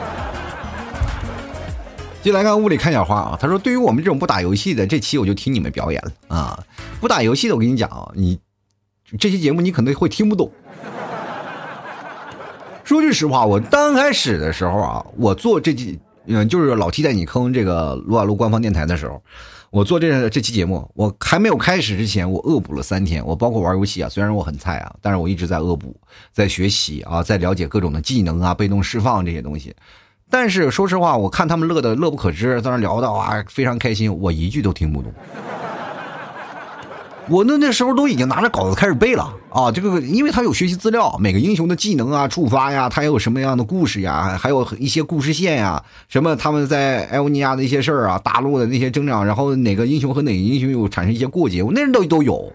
[2.22, 3.38] 就来看屋里看小花啊！
[3.40, 6.64] 他说：“对于我们这种不打游戏的，这期我就听你们表演了啊！
[7.00, 8.38] 不打游戏的，我跟你讲啊，你
[9.18, 10.52] 这期节目你可能会听不懂。
[12.90, 19.22] 说句实话，我刚开始的时候啊，我做这期嗯，就是老 T 带你坑这个撸啊撸官方电台的时候，
[19.70, 23.24] 我做这这期节目，我还没有开始之前，我恶补了三天。
[23.24, 25.96] 我包括玩游戏啊，虽然我很菜啊，但是我一直在恶补，
[26.34, 29.76] 在学习啊，在了解各种的技能啊、被动释放这些东西。”
[30.32, 35.14] 但是说实话，我看他们乐的乐不可支，在那聊的啊，非常开心，我一句都听不懂。
[37.30, 39.72] 我那那时候都已经拿着稿子开始背了啊！
[39.72, 52.52] 这个，因为他有学习资料，每个英雄的技能啊、触发呀，他有什么样的故事呀，还有一些故事线呀，什么他们在艾欧尼亚的一些事儿啊，大陆的那些征战，然后哪个英雄和哪个英雄有产生一些过节，我那人都都有。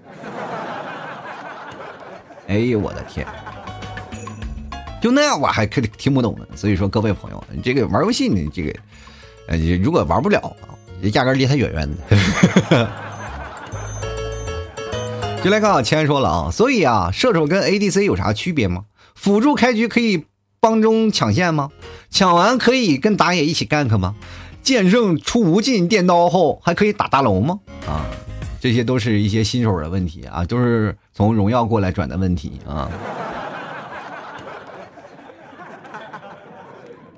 [2.49, 3.25] 哎呦我的天！
[5.01, 6.45] 就那样我还可听不懂呢。
[6.57, 8.75] 所以说，各位朋友，你这个玩游戏你，这个
[9.47, 10.53] 呃，如果玩不了，
[11.13, 12.91] 压根离他远远的。
[15.45, 18.85] 就来看啊，钱说了啊，所以啊，射手跟 ADC 有啥区别吗？
[19.15, 20.25] 辅助开局可以
[20.59, 21.69] 帮中抢线吗？
[22.09, 24.15] 抢完可以跟打野一起 gank 吗？
[24.63, 27.61] 剑圣出无尽电刀后还可以打大龙吗？
[27.87, 28.07] 啊，
[28.59, 32.91] 这些都是一些新手的问题啊，都是从荣耀过来转的问题啊。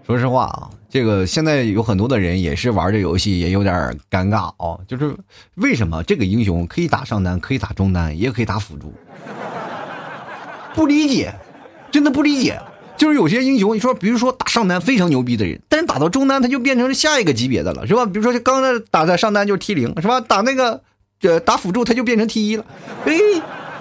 [0.04, 3.74] 说实话啊，这个现在有很多的人也是玩这游戏，也有点
[4.10, 4.80] 尴尬哦。
[4.86, 5.14] 就是
[5.56, 8.92] 为什么这个英雄可以打上单，可以打中单，也可以打辅助？
[10.74, 11.34] 不理解，
[11.90, 12.60] 真的不理解。
[12.96, 18.06] 就是有些英雄，你说，比如说打上单非常牛逼的人，但是打到中单他就变成下一个级别的了，是吧？
[18.06, 20.20] 比如说刚才打在上单就是 T 零，是吧？
[20.20, 20.80] 打那个
[21.22, 22.64] 呃打辅助他就变成 T 一了，
[23.04, 23.14] 哎，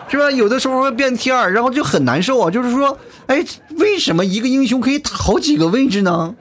[0.10, 0.30] 是吧？
[0.32, 2.50] 有的时候会变 T 二，然后就很难受啊。
[2.52, 2.98] 就是说。
[3.28, 3.44] 哎，
[3.78, 6.36] 为什么一个英雄可以打好几个位置呢？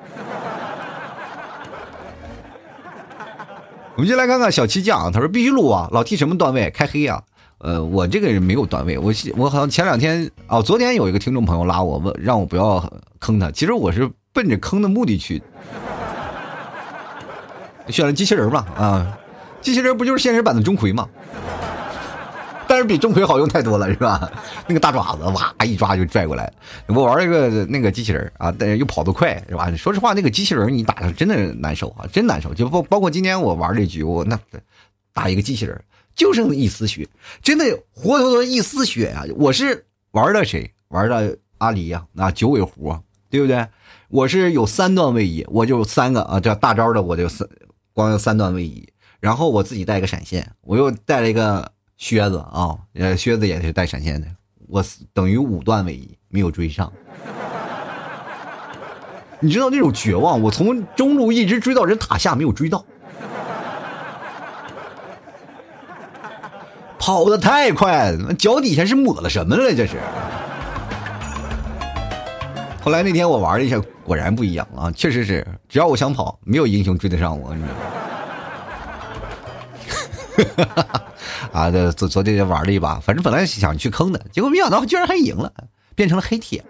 [3.97, 7.23] 我们就来看看小七酱啊，他说必须录啊，老 T 什么段位开黑啊？
[7.59, 15.41] 呃，我这个人没有段位，我我好像前两天哦，昨天有一个听众朋友拉我问，让我不要坑他，其实我是奔着坑的目的去，
[17.89, 19.19] 选了机器人嘛啊，
[19.61, 21.09] 机器人不就是现实版的钟馗吗？
[22.67, 24.31] 但是比钟馗好用太多了，是吧？
[24.67, 26.53] 那个大爪子，哇，一抓就拽过来。
[26.87, 29.71] 我玩一个那个机器人啊，但是又跑得快，是吧？
[29.77, 32.53] 说实话，那个机器人你打的真的难受啊，真难受。
[32.55, 34.39] 就包包括今天我玩这局，我那
[35.13, 35.81] 打一个机器人
[36.15, 37.09] 就剩一丝血，
[37.43, 39.25] 真的活脱脱一丝血啊！
[39.37, 40.73] 我是玩的谁？
[40.89, 42.97] 玩的阿离呀，那九尾狐，
[43.31, 43.67] 对不对？
[44.09, 47.49] 我是有三段位移，我就三个啊，这大招的我就三，
[47.93, 48.89] 光有三段位移，
[49.21, 51.71] 然后我自己带一个闪现，我又带了一个。
[52.05, 54.27] 靴子啊，呃，靴子也是带闪现的，
[54.69, 56.93] 我等于五段位移没有追上。
[59.41, 60.39] 你知道那种绝望？
[60.43, 62.85] 我从中路一直追到人塔下，没有追到，
[67.01, 69.75] 跑的太快，脚底下是抹了什么了？
[69.75, 69.99] 这是。
[72.83, 77.75] 后来那天我玩了一下，果然不一样啊，确实是，只要我想跑，没有英雄追得上我，你知道。
[80.37, 81.05] 哈哈哈哈
[81.53, 85.53] 啊，这昨昨天玩了一把，反正本来想去坑的，结果没想到居然还赢了，
[85.95, 86.65] 变成了黑铁。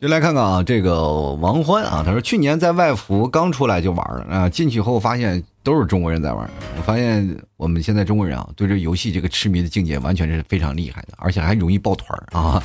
[0.00, 12.62] 就来看看啊，这个王欢啊，他说去年在外服刚出来就玩了啊，进去后发现都是中国人在玩，我发现我们现在中国人啊，对这游戏这个痴迷的境界完全是非常厉害的，而且还容易抱团啊，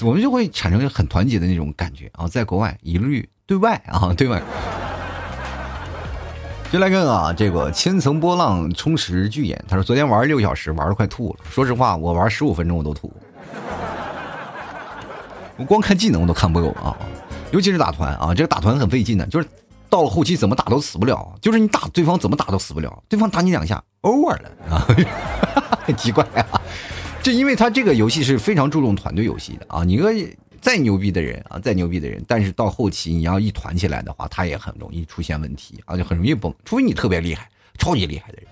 [0.00, 4.42] 我们就会产生很团结的那种感觉啊，在国外一律对外啊，对外。
[6.70, 11.38] 就来看啊，这个千层波浪充实巨眼，他说昨天玩六小时，玩的快吐了。
[11.48, 13.10] 说实话，我玩十五分钟我都吐，
[15.56, 16.94] 我光看技能我都看不够啊，
[17.50, 19.48] 尤其是打团啊，这个打团很费劲的，就是
[19.88, 24.86] 到了后期怎么打都死不了，就是你打对方怎么打都死不了，对方打你两下 over 了啊，
[25.86, 26.60] 很奇怪啊，
[27.22, 30.12] 这因为他这个游戏是非常注重团队游戏的啊，你个。
[30.60, 36.52] 再牛逼的人啊，再牛逼的人，但是到后期你要一团起来的话，他也很容易出现问题啊，就很容易崩。
[36.64, 38.46] 除非你特别厉害、超级厉害的人。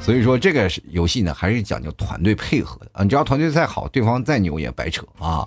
[0.00, 3.02] 所以说这个游戏呢，还是讲究团队配合的啊。
[3.02, 5.44] 你只要团队再好，对方再牛也白扯啊。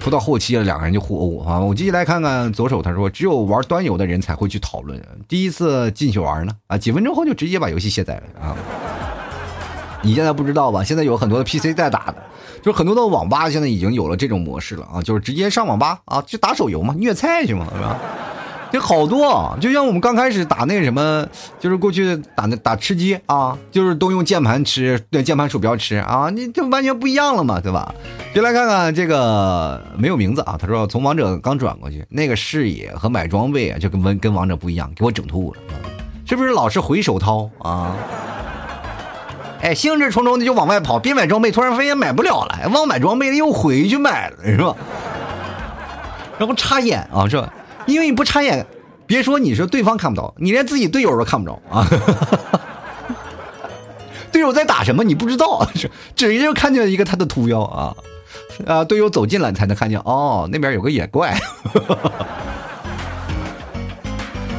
[0.00, 1.58] 拖到后期了，两个人就互殴啊。
[1.60, 8.54] 我继续来看看左手，他说只有玩端游的人才会去讨论，第一次进去玩呢啊，几分钟后就直接把游戏卸载了啊。
[10.04, 10.84] 你现在不知道吧？
[10.84, 12.16] 现在有很多的 PC 在打的，
[12.62, 17.98] 就是很多的网吧现在已经有了这种模式了啊，就是直接上网吧啊，就打手游嘛，虐菜去嘛，是吧？
[18.70, 21.24] 这好多，就像我们刚开始打那个什么，
[21.60, 27.94] 就是过去打那打吃鸡啊，就是都用键盘吃，对，键盘鼠标吃啊，你就完全不一样了嘛，对吧？
[28.34, 35.60] 就来看看这个没有名字啊，他说从王者刚转过去，那个视野和买装备啊，就跟跟王者不一样，给我整吐了，
[36.26, 37.94] 是不是老是回手掏啊？
[39.64, 44.76] 哎，兴致冲冲的就往外跑，边买装备，突然发现买不了了，忘买装备了，又回去买了，是吧？
[46.38, 47.50] 然后插眼啊，是吧？
[47.86, 48.66] 因为你不插眼，
[49.06, 51.88] 别说你是对方看不到，你连自己队友都看不着啊。
[54.30, 57.96] 队友在打什么你不知道，只只就看见一个他的图标啊
[58.66, 61.34] 啊，队友走近了你才能看见，哦，那边有个野怪。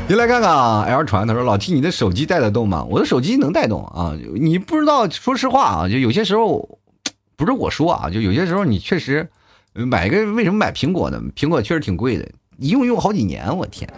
[0.08, 2.86] 进来看看啊，L 传他说老 T 你的手机带得动吗？
[2.88, 6.78] 我的手机能带动啊，你不知道，说实话啊，就有些时候
[7.36, 9.28] 不是我说啊，就有些时候你确实
[9.74, 11.20] 买个为什么买苹果呢？
[11.36, 13.92] 苹果确实挺贵的，一用用好几年，我天。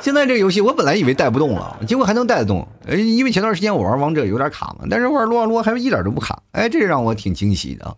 [0.00, 2.66] 现在这个游戏我本来以为带不动了，结果还能带得动。
[2.86, 7.96] 呃，因为前段时间我玩王者有点卡嘛，但是玩撸啊撸还是一点都不卡，哎，这让我挺惊喜的。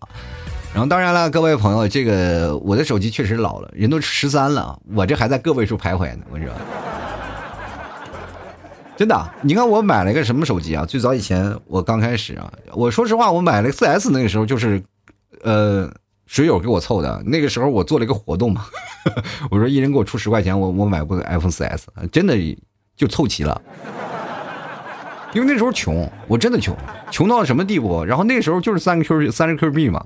[0.72, 6.54] 然后当然了，各位朋友，这个我的手机确实老了，人都十三了，我这还在个位数徘徊呢，我跟你说。
[8.96, 10.84] 真的，你看我买了一个什么手机啊？
[10.84, 14.82] 最早以前我刚开始啊，我说实话，我买了个四 S 那个时候就是，
[15.42, 15.92] 呃。
[16.24, 18.64] 水友给我凑的，那个时候我做了一个活动嘛，
[19.50, 22.34] 我说一人给我出十块钱，我我买部 iPhone 4S，真的
[22.96, 23.60] 就凑齐了。
[25.32, 26.76] 因为那时候穷，我真的穷，
[27.10, 28.04] 穷到什么地步？
[28.04, 30.04] 然后那个时候就是三个 Q 三十 Q 币嘛，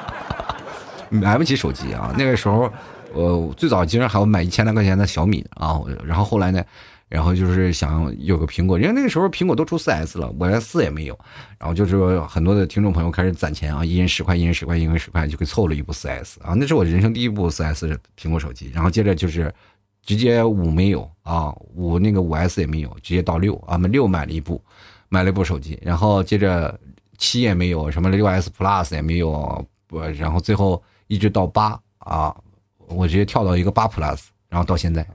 [1.10, 2.14] 买不起手机啊。
[2.16, 2.72] 那个时候，
[3.12, 6.64] 我最早竟然还要买一千来块钱的小米啊，然后后来呢？
[7.10, 11.18] 然后就是想有个苹果，因为那个时候苹果都出四 S 了，我连四也没有。
[11.58, 16.54] 然后就是很多的听众朋友开始攒钱啊，一人十块，一人十块，一人十块，就给凑了一部四 S 啊。
[16.56, 18.70] 那是我人生第一部四 S 苹果手机。
[18.72, 19.52] 然后接着就是
[20.10, 24.60] 直接五没有啊，五那个五 S 也没有，直接到六啊，们六买了一部，
[25.08, 25.78] 买了一部手机。
[25.80, 26.76] 然后接着
[27.16, 32.34] 七也没有，什么六 S Plus 也没有，不，然后最后一直到八啊，
[32.88, 34.18] 我直接跳到一个八 Plus，
[34.48, 35.06] 然后到现在。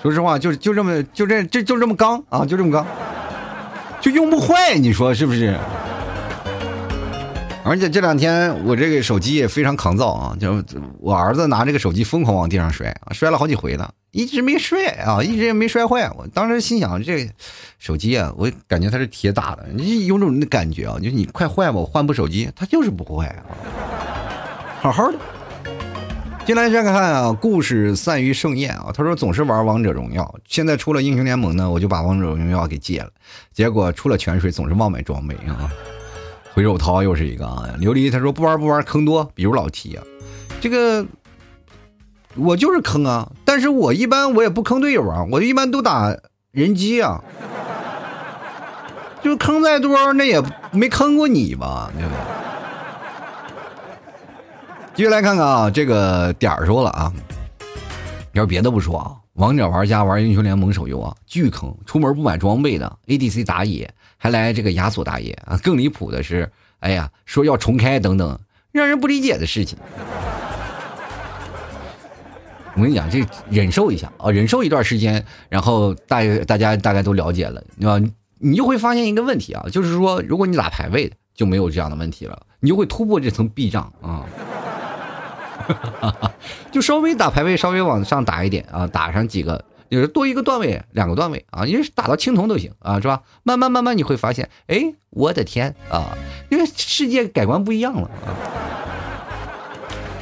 [0.00, 2.86] 说实话，就就这么就这这就这么刚啊，就这么刚，
[4.00, 5.54] 就用不坏，你说是不是？
[7.66, 10.62] 而且这两天我这个手机也非常抗造啊，就
[11.00, 16.08] 我儿子拿这个手机疯狂往地上摔，摔了好几回了，一直没摔啊，一直也没摔坏。
[16.16, 17.28] 我当时心想，这
[17.80, 23.42] 手机啊，我感觉它是铁打的，你有种感觉啊，就是你快坏吧，我换部手机，它就是不坏啊，
[24.80, 25.18] 好好的。
[26.46, 28.92] 进来先看看啊，故事散于盛宴啊。
[28.94, 33.10] 他说总是玩王者荣耀，现在出了英雄联盟呢，我就把王者荣耀给戒了。
[33.52, 35.68] 结果出了泉水，总是忘买装备啊。
[36.56, 37.68] 回手掏又是一个啊。
[37.78, 40.02] 琉璃他说不玩不玩坑多，比如老 T 啊，
[40.58, 41.04] 这个
[42.34, 46.16] 我就是坑啊，但是我一般我也不坑队友啊，我一般都打
[46.52, 47.22] 人机啊。
[49.22, 52.18] 就坑再多，那也没坑过你吧，对不对？
[54.94, 57.12] 继续来看看啊，这个点儿说了啊，
[58.32, 63.92] 要别的不说啊，王者玩家玩英雄联盟手游啊，巨坑，出门不买装备的 ADC 打野，
[64.26, 68.36] 还来这个亚索打野啊，更离谱的是，哎呀，说要重开等等，
[68.72, 69.78] 让人不理解的事情。
[72.74, 78.04] 我跟你讲，这忍受一下啊，忍受一段时间，然后大大家大概都了解了，对吧？
[78.40, 84.26] 你就会发现一个问题啊，就是说，如果你打排位，就没有这样的问题了，你就会突破这层 壁障啊。
[86.72, 93.22] 就稍微打排位，稍微往上打一点啊，打上几个，就是多一个段位，两个段位啊，因为打到青铜都行啊，是吧？
[93.42, 96.16] 慢慢慢慢你会发现，哎，我的天啊，
[96.50, 98.28] 因为世界改观不一样了啊。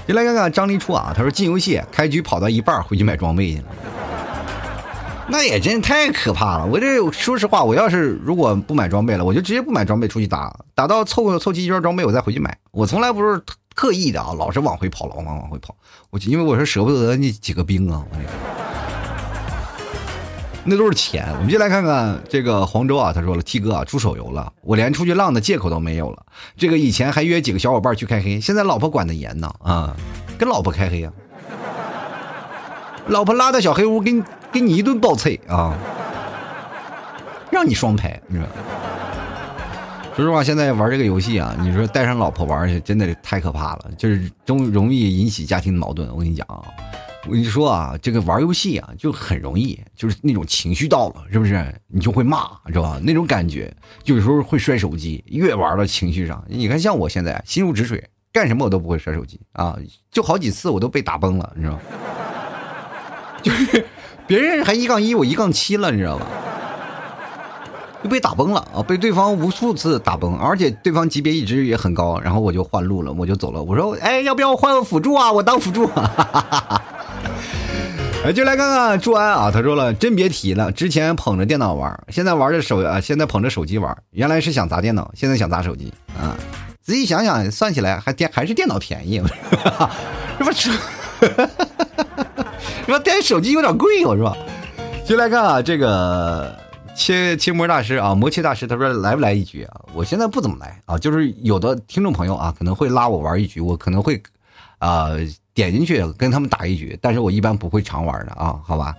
[0.06, 3.64] 就来看看张立初啊，他说进游戏开局跑到一半回去买装备去了，
[5.28, 6.66] 那也真太可怕了。
[6.66, 12.56] 我这说实话，我要是如果不买装备了，我就直接不买装备出去打，打到凑凑齐一圈装备我再回去买。
[12.70, 13.42] 我从来不是。
[13.76, 15.74] 刻意的啊，老是往回跑，老往往回跑。
[16.10, 18.22] 我因为我是舍不得那几个兵啊，我那
[20.64, 21.26] 那都是钱。
[21.36, 26.22] 我们就来看看这个黄州啊，他说了，T 哥啊，出手游了，我连出去浪的借口都没有了。
[26.56, 29.94] 这个以前还约几个小伙伴去开黑，现在老婆管的严呢啊，
[30.38, 31.12] 跟老婆开黑呀，
[33.08, 34.22] 老婆拉到小黑屋，给你
[34.52, 35.76] 给你一顿暴脆啊，
[37.50, 38.46] 让你双排，你说。
[40.16, 46.08] 说实话，现在玩这个游戏啊，你说带上老婆玩去，真的是太可怕了，就是容容易引起家庭矛盾。
[46.10, 46.62] 我跟你讲啊，
[47.26, 51.74] 我跟你说啊，这个玩游戏啊，就很容易，就是那种情绪到了，是不是？
[51.88, 53.00] 你就会骂，知道吧？
[53.02, 56.44] 那种感觉，有时候会摔手机，越玩到情绪上。
[56.48, 59.76] 你看，像我现在心如止水，干什么我都不会摔手机啊，
[60.10, 61.80] 就好几次我都被打崩了，你知道吗？
[63.42, 63.86] 就是
[64.26, 66.26] 别人还一杠一，我一杠七了，你知道吧？
[68.02, 68.82] 就被打崩了啊！
[68.82, 73.62] 被对方无数次打崩，而且对方级别一直也很高，然后我就换路了，我就走了。
[73.62, 75.32] 我说：“哎，要不要换个辅助啊？
[75.32, 76.84] 我当辅助。”哈哈哈哈
[78.24, 83.94] 哎，就来看看朱安啊，他说了：“真别提了，之前捧着电脑玩，现在玩着手啊，现在捧着手机玩。
[84.12, 86.36] 原来是想砸电脑，现在想砸手机啊！
[86.82, 89.22] 仔细想想，算起来还电还是电脑便宜，
[90.38, 90.70] 是不是？
[92.86, 92.98] 是吧？
[92.98, 94.34] 电手机有点贵，我说。
[95.06, 96.54] 就来看啊，这个。
[96.96, 99.80] 切切魔大师啊，魔切大师，他说来不来一局啊？
[99.92, 104.22] 我现在不怎么来啊，就是有的听众朋友啊，可能会拉我玩一局，我可能会，
[104.84, 105.10] 啊、
[105.54, 108.94] 点进去跟他们打一局，但是我一般不会常玩的啊，好吧。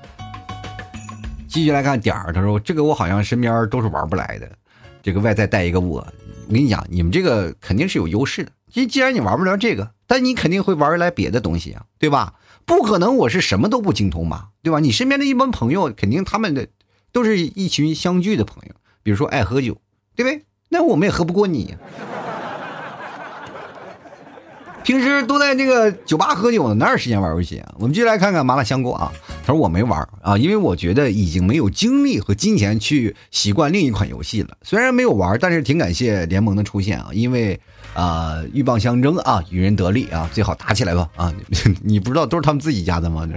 [1.47, 4.51] 继续来看点儿，他说这个我好像身边都是玩不来的，
[5.03, 6.05] 这个外在带一个我，
[6.47, 8.51] 我跟你讲，你们这个肯定是有优势的。
[8.71, 12.33] 既既然你玩不了这个，但你肯定会玩来别的东西啊，对吧？
[12.65, 14.79] 不可能我是什么都不精通吧，对吧？
[14.79, 16.67] 你身边的一帮朋友，肯定他们的
[17.11, 18.73] 都是一群相聚的朋友，
[19.03, 19.77] 比如说爱喝酒，
[20.15, 20.43] 对不对？
[20.69, 21.75] 那我们也喝不过你。
[24.85, 27.73] 平时都在这个酒吧喝酒呢，哪有时间玩游戏啊？
[27.79, 29.11] 我们继续来看看麻辣香锅啊。
[29.43, 34.49] 他说我没玩啊，因为我觉得已经没有精力和金钱去习惯另一款游戏了。
[34.61, 37.59] 虽然没有玩，但是挺感谢联盟的出现啊，因为
[37.95, 41.33] 啊、鹬蚌相争啊，与人得利啊，最好打起来吧啊！
[41.81, 43.27] 你不知道都是他们自己家的吗？
[43.27, 43.33] 这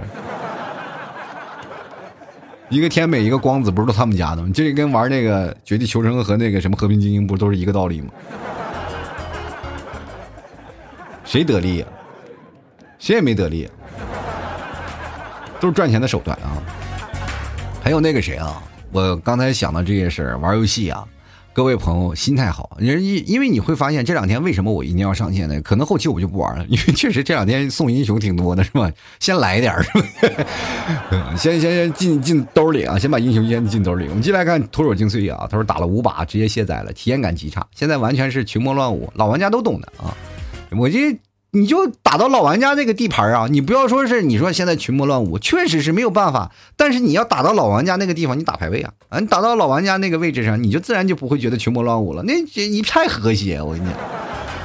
[2.69, 4.51] 一个天美，一个光子，不是都他们家的吗？
[4.53, 8.09] 这跟玩那个绝地求生和那个什么和平精英不都是一个道理吗？
[11.29, 11.85] 谁得利呀、
[12.97, 13.69] 谁也没得利、
[15.59, 16.57] 都是赚钱的手段啊。
[17.83, 18.59] 还有那个谁啊，
[18.91, 21.07] 我刚才想到这件事儿，玩游戏啊，
[21.53, 25.61] 各位朋友心态好，人因因为你会发现这两天为什么我一定要上线呢？
[25.61, 28.91] 可能后期我就不玩了，因为确实这两天送英雄挺多的，是吧？
[29.19, 29.91] 先来点儿，是
[31.13, 31.35] 吧？
[31.37, 34.07] 先先先进进兜里啊，先把英雄先进兜里。
[34.09, 40.17] 我们进来看徒手精髓啊，他说打了五把直接卸载了，体验感极差，现在完全是群魔乱舞，老玩家都懂的啊。
[40.77, 41.19] 我这
[41.51, 53.95] 你就打到老玩家那个地盘啊，你不要说是你说现在群魔乱舞，确实是没有办法，但是你要打到老玩家那个地方，你打排位啊，啊，你打到老玩家那个位置上，你就自然就不会觉得群魔乱舞了，那这一片和谐，我跟你讲，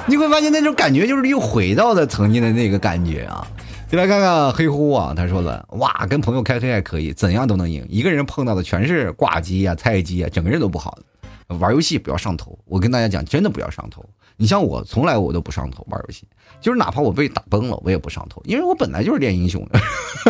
[0.06, 3.46] 你会发现那种感觉就是又回到了曾经的那个感觉啊。
[3.86, 10.98] 就来看看黑乎啊，他说了，哇，跟朋友开黑还可以，怎样都能赢，一个人碰到的全是挂机啊、菜鸡啊，整个人都不好。
[11.60, 14.04] 玩游戏不要上头，我跟大家讲，真的不要上头。
[14.36, 16.26] 你像我，从来我都不上头玩游戏，
[16.60, 19.80] 就是哪怕我被打崩了，我也不上头，因为我本来就是练英雄的，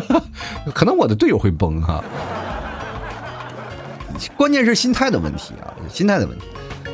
[0.75, 2.05] 可能我的队友会崩哈。
[4.37, 6.45] 关键是心态的问题啊，心态的问题。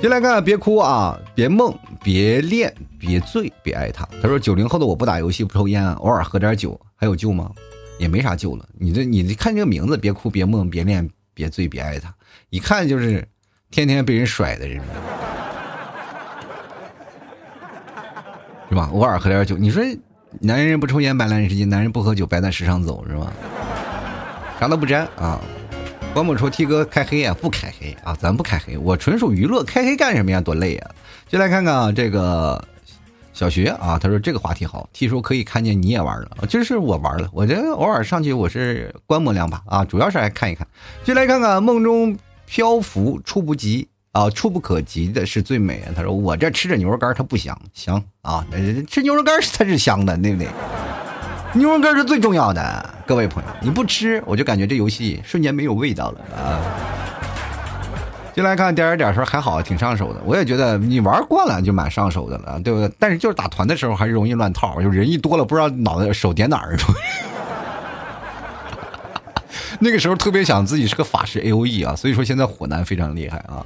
[0.00, 4.08] 就来看，别哭啊，别梦，别恋，别醉，别爱他。
[4.22, 7.50] 他说九零后的我不打游戏，不抽烟，偶尔喝点酒，还有救吗？
[7.98, 8.66] 也没啥救了。
[8.78, 12.14] 你这你看这个名字，别哭，别梦，别恋，别醉，别爱他，
[12.48, 13.28] 一看就是
[13.70, 14.80] 天天被人甩的人。
[18.70, 18.88] 是吧？
[18.92, 19.82] 偶尔喝点酒，你说
[20.38, 23.32] 男人不抽烟白烂时间，男人不喝酒白在世上走，是吧？
[24.60, 25.40] 啥都不沾啊！
[26.14, 30.40] 关某说 T 哥开黑啊，不开黑啊，咱不开黑，我纯属娱乐，开黑干什么呀？
[30.40, 30.90] 多累啊！
[31.28, 32.62] 就来看看啊，这个
[33.32, 40.64] 小学啊，他说这个话题好，T 说可以看见你也玩了，就是我玩了，我这偶尔上去我是观摩两把啊，主要是来看一看。
[41.02, 42.16] 就来看看梦中
[42.46, 43.88] 漂浮，触不及。
[44.12, 45.82] 啊，触不可及的是最美。
[45.94, 48.44] 他说：“我这吃着牛肉干，它不香，香啊！
[48.88, 50.48] 吃牛肉干才是香的，对不对？
[51.52, 52.94] 牛肉干是最重要的。
[53.06, 56.58] 各位朋友，你不吃，我就感觉这游戏瞬间没有味道了啊！
[58.34, 60.20] 就来看点点点说还好，挺上手的。
[60.24, 62.92] 我也觉得你玩惯了就蛮上手的了，对不对？
[62.98, 66.76] 但是就是打团的时候还是容易乱套，就人一多了不知道脑袋手点哪儿。
[69.82, 73.64] 那个时候特别想自己是个法师 A O E 啊，所以说现在火男非常厉害啊。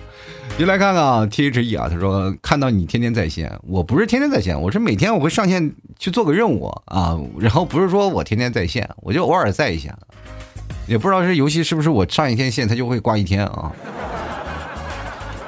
[0.57, 9.93] 你来看看啊，T H E 啊，他说看到你天天在线，我不是天天在线，我是每天我会上线去做个任务啊，然后不是说我天天在线，我就偶尔在一下，
[10.87, 13.73] 也不知道这游戏是不是我上一天线它就会挂一天啊。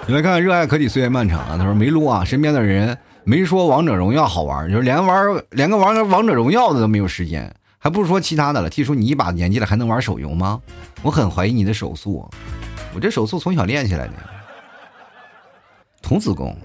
[0.09, 7.55] 你来看，热爱可抵岁月漫长啊，他说没撸啊，身边的人没说王者荣耀好玩，就是连玩连个玩个王者荣耀的都没有时间。
[7.87, 8.68] 还不如说其他的了。
[8.68, 10.61] T 叔，你一把年纪了还能玩手游吗？
[11.03, 12.28] 我很怀疑你的手速，
[12.93, 14.12] 我这手速从小练起来的，
[16.03, 16.57] 童子功。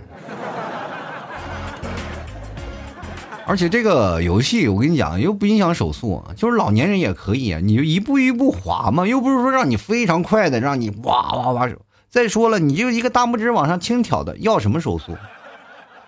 [3.45, 11.75] 而且这个游戏我跟你讲又不影响手速，就是老年人也可以啊，你就一步一步滑嘛，又不是说让你非常快的让你哇哇哇手。
[12.09, 15.15] 再说了，你就一个大拇指往上轻挑的，要什么手速？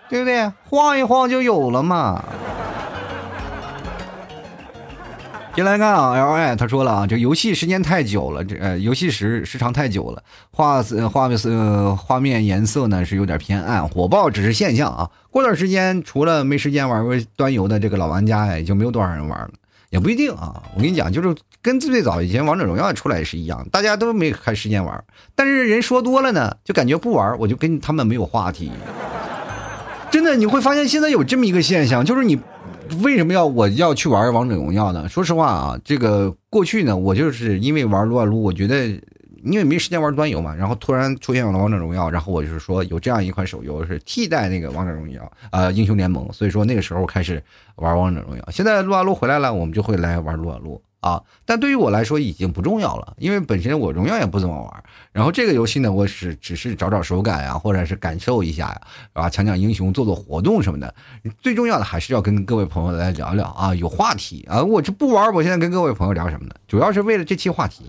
[0.09, 0.51] 对不对？
[0.64, 2.26] 晃一晃就有了嘛。
[5.56, 15.08] 进来看啊，L I 他说了啊，这游戏时间太久了，这呃游戏时时长太久了，画色画面色画面颜色呢是有点偏暗，火爆只是现象啊。
[15.30, 19.51] 过段时间，除了没时间玩过端游的这个老玩家呀，也就没有多少人玩了，
[19.91, 20.60] 也不一定啊。
[20.76, 25.04] 我跟你讲，就是跟最早以前王者荣耀出来也是一样，大家都没开时间玩，
[25.36, 28.72] 但是人说多了呢，就感觉不玩，我就跟他们没有话题。
[30.10, 32.39] 真的，你会发现现在有这么一个现象，就是你。
[33.02, 35.08] 为什么要我要去玩王者荣耀呢？
[35.10, 38.88] 说实话啊，这个过去呢，我就是因为玩撸啊撸，我觉得
[39.44, 47.42] 因为没时间玩端游嘛，然后突然出现了王者荣耀，然后我就是说有这样一款手游是替代那个王者荣耀呃、英雄联盟，所以说那个时候开始
[47.76, 48.44] 玩王者荣耀。
[48.52, 51.22] 现在撸啊撸回来了，我们就会来玩撸啊撸啊。
[51.45, 54.84] 但对于我来说已经不重要了，因为本身我荣耀也不怎么玩。
[55.12, 58.82] 然后这个游戏呢，我是只是找找手感呀，或者是感受一下呀，
[59.14, 60.95] 啊，抢抢英雄，做做活动什么的。
[61.41, 64.64] 最重要的还是要跟各位朋友来聊聊啊，有话题啊。
[64.64, 66.56] 我这不玩，我现在跟各位朋友聊什么呢？
[66.68, 67.84] 主要是为了这期话题。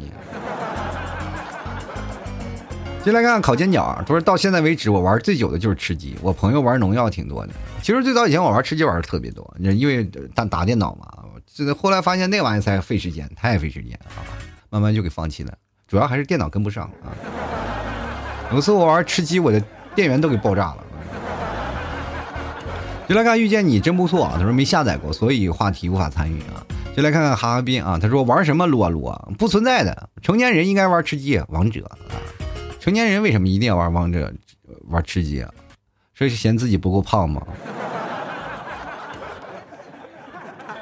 [3.03, 6.17] 先来看看烤煎饺啊，他说到现在为止，我玩最久的就是吃鸡。
[6.23, 7.53] 我朋友玩农药挺多的。
[7.83, 10.03] 其实最早以前我玩吃鸡玩的特别多，因为
[10.35, 11.07] 打打电脑嘛。
[11.57, 14.27] 这后来发现那玩意儿才费时间，太费时间了啊，
[14.71, 15.55] 慢慢就给放弃了。
[15.87, 17.15] 主要还是电脑跟不上啊。
[18.53, 19.63] 有次我玩吃鸡，我的
[19.95, 20.79] 电源都给爆炸了。
[23.07, 26.67] 就来看遇见你真不错啊，他说没下载过，所以话题无法参与啊。
[26.97, 31.95] 就来看看哈哈滨啊，他说玩什么撸啊撸啊，不存在的，成年人应该玩吃鸡、王者啊。
[32.81, 34.33] 成年人为什么一定要玩王者、
[34.89, 35.49] 玩吃鸡啊？
[36.17, 37.41] 这是嫌自己不够胖吗？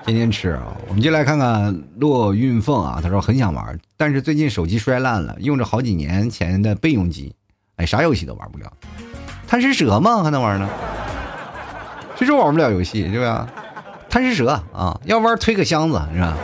[0.04, 0.76] 天天吃啊！
[0.88, 7.34] 我们就来看看骆运凤啊，他说很想玩，但是最近手机摔烂了，用着好几年前的备用机，
[7.76, 8.72] 哎，啥游戏都玩不了。
[9.46, 10.22] 贪吃蛇吗？
[10.22, 10.68] 还能玩呢？
[12.16, 13.48] 这是玩不了游戏，对吧？
[14.08, 16.36] 贪吃蛇啊，要玩推个箱子是吧？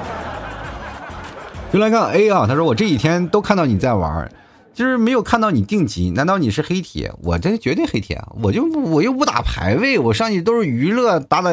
[1.73, 4.31] 就来看 A 啊，他说我这几天都看到你在玩。
[4.75, 7.13] 就是没有看到你定级，难道你是黑铁？
[7.25, 8.29] 我这绝对黑铁啊！
[8.41, 11.51] 我就我又不打排位，我上去都是娱乐，打打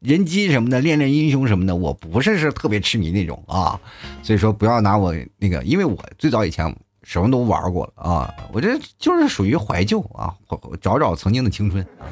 [0.00, 1.74] 人机什么的，练练英雄什么的。
[1.74, 3.80] 我不是是特别痴迷那种啊，
[4.22, 6.72] 所以说不要拿我那个，因为我最早以前
[7.02, 10.32] 什么都玩过了啊，我这就是属于怀旧啊，
[10.80, 12.06] 找找曾经的青春啊。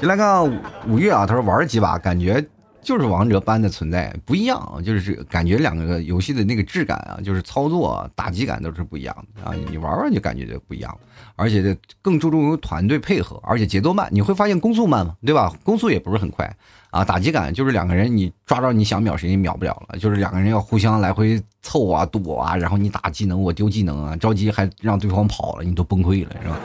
[0.00, 0.44] 就来看
[0.88, 2.44] 五月啊，他说玩几把感觉。
[2.82, 9.54] 就是王者般的存在不一样，就是感觉两个游戏的那个质感啊，就是操作打击感都是不一样的啊。
[9.70, 10.98] 你玩玩就感觉就不一样，
[11.36, 14.08] 而且更注重于团队配合，而且节奏慢。
[14.10, 15.52] 你会发现攻速慢嘛，对吧？
[15.62, 16.52] 攻速也不是很快
[16.90, 17.04] 啊。
[17.04, 26.58] 打击感就是两个人你抓着你想秒谁也秒不了了，就是两个人要互相来回凑啊躲啊，然后你打技能我丢技能啊，着急还让对方跑了，你都崩溃了是吧？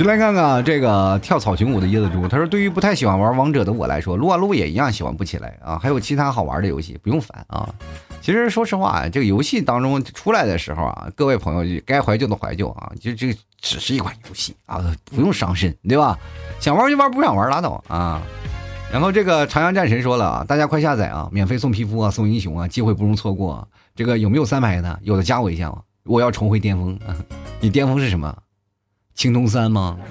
[0.00, 5.78] 就来看看这个跳草裙舞的椰子猪，他说：“对于不太喜欢玩王者的我来说，撸啊撸也一样喜欢不起来啊。
[5.78, 7.68] 还有其他好玩的游戏，不用烦啊。
[8.22, 13.30] 其实说实话，这个游戏当中出来的时候啊，各位朋友该怀旧的怀旧啊，就这
[13.60, 16.18] 只是一款游戏啊，不用伤身，对吧？
[16.60, 18.22] 想玩就玩，不想玩拉倒啊。
[18.90, 23.68] 然后这个长阳战神说了啊，大家快下载啊，免费送皮肤啊，送英雄啊，机会不容错过。
[23.94, 24.98] 这个有没有三排的？
[25.02, 25.70] 有的加我一下，
[26.04, 26.98] 我要重回巅峰。
[27.60, 28.34] 你巅峰是什么？”
[29.20, 29.98] 青铜三吗？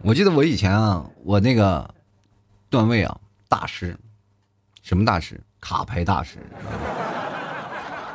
[0.00, 1.86] 我记得我以前啊，我那个
[2.70, 3.14] 段位啊，
[3.50, 3.94] 大师，
[4.82, 5.38] 什么大师？
[5.60, 6.38] 卡牌大师。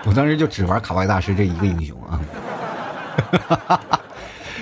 [0.04, 2.20] 我当时就只玩卡牌大师这一个英雄啊。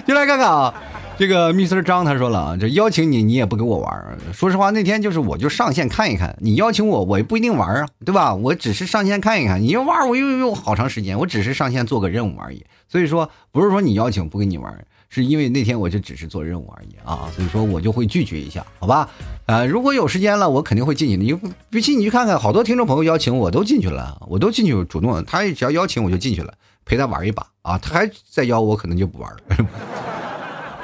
[0.06, 0.74] 就来看看啊。
[1.18, 4.18] 这个 Mr 张他说了啊，这邀请你你也不给我玩。
[4.34, 8.36] 说实话，那天就是我就上线看一看，你邀请我我也不一定玩啊，对吧？
[8.36, 12.66] 我只是上线看一看，你要玩我又用好长时间，我只是上线做个任务而已。
[12.90, 19.10] 所以说不是说你邀请不跟你玩，是因为那天我就只是做任务而已啊，所以说我就会拒绝一下，好吧？
[19.46, 21.24] 呃，如果有时间了，我肯定会进去的。
[21.24, 21.34] 你
[21.70, 26.54] 不信你去看看，好多听众朋友邀请我都进去了，我都进去主动，他只要邀请我就进去了，
[26.84, 29.40] 陪他玩一把啊，他还再邀我可能就不玩了。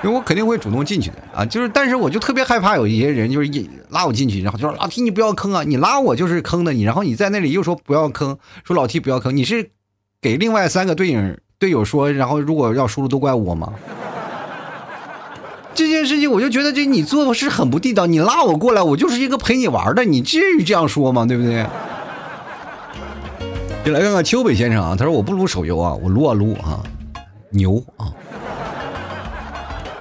[0.03, 9.69] 因为我肯定会主动进去的啊，就是，但是我就特别害怕有一些人就是一拉我进去，然后就说老 T 你不要坑啊，你拉我就是坑的你，然后你在那里又说不要坑，说老 T 不要坑，你是
[10.19, 11.21] 给另外三个队友
[11.59, 13.73] 队友说，然后如果要输了都怪我吗？
[15.75, 21.25] 这件事情我就觉得这你做的是很不地道，你拉我过来，我就是一个陪你玩的，你至于这样说吗？
[21.25, 21.65] 对不对？
[23.85, 26.81] 就来看看秋北先生啊，他说我不撸手游啊，我撸啊撸啊，
[27.51, 28.11] 牛啊。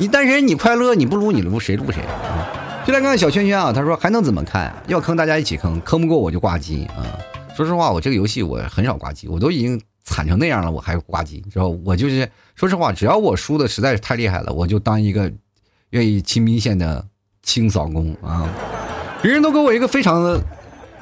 [0.01, 2.49] 你单身你快乐，你不撸你撸谁撸谁啊？
[2.87, 4.75] 就来看看小圈圈啊，他说还能怎么看？
[4.87, 7.05] 要坑大家一起坑，坑不过我就挂机啊！
[7.55, 15.31] 说实话，我这个游戏我很少挂机，我都已经惨成那样了，我还挂机，知道我就是说实话，只要我输的实在是太厉害了，我就当一个
[15.91, 17.07] 愿意清兵线的
[17.43, 18.49] 清扫工啊！
[19.21, 20.41] 别人都给我一个非常的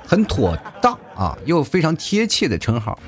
[0.05, 2.99] 很妥当啊，又非常贴切的称号，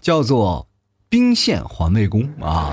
[0.00, 0.66] 叫做
[1.10, 2.72] 兵线环卫工啊。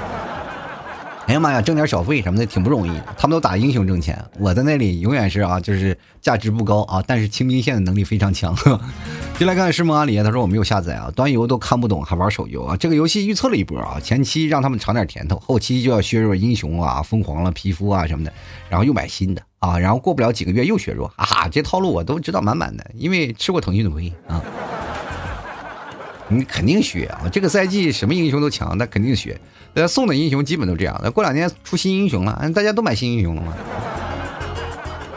[1.31, 2.91] 哎呀妈呀，挣点小费什么的挺不容易。
[3.17, 8.53] 他们都打英雄挣钱，我在那里永远是啊，就是价值不高啊，但是清兵线的能力非常强。
[9.39, 12.75] 进来看看师梦阿里，他说我没有下载啊，端游都看不懂，还玩手游啊？
[12.75, 18.33] 这个游戏预测了一波啊，前期让他们尝点甜头，后期就要削弱英雄啊，疯狂了皮肤啊什么的，
[18.67, 24.43] 然后又买新的啊，然后过不了几个月又削弱，啊，这套路我都知道满满的，因为吃过腾讯的亏啊。
[26.31, 27.27] 你肯定学啊！
[27.31, 29.39] 这个赛季什么英雄都强，那肯定学。
[29.73, 30.99] 那送的英雄基本都这样。
[31.03, 33.53] 那过两年出新英雄了，大家都买新英雄了吗？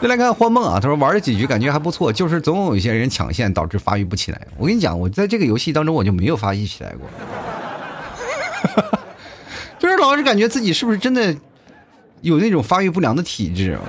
[0.01, 4.39] 再来看幻梦啊，他说玩了几局感觉还不错，就是总有一些人抢线导致发育不起来。
[4.57, 7.07] 我跟你讲，我在这个游戏当中我就没有发育起来过，
[9.79, 11.35] 就是老是感觉自己是不是真的
[12.21, 13.71] 有那种发育不良的体质。
[13.71, 13.79] 来，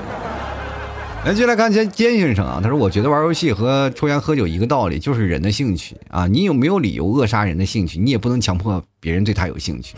[1.35, 6.27] 接下来看坚坚先生啊，他说：“我觉得玩游戏和抽烟喝酒一个道理，就是人的兴趣啊。
[6.29, 7.99] 你有没有理由扼杀人的兴趣？
[7.99, 9.97] 你也不能强迫别人对他有兴趣，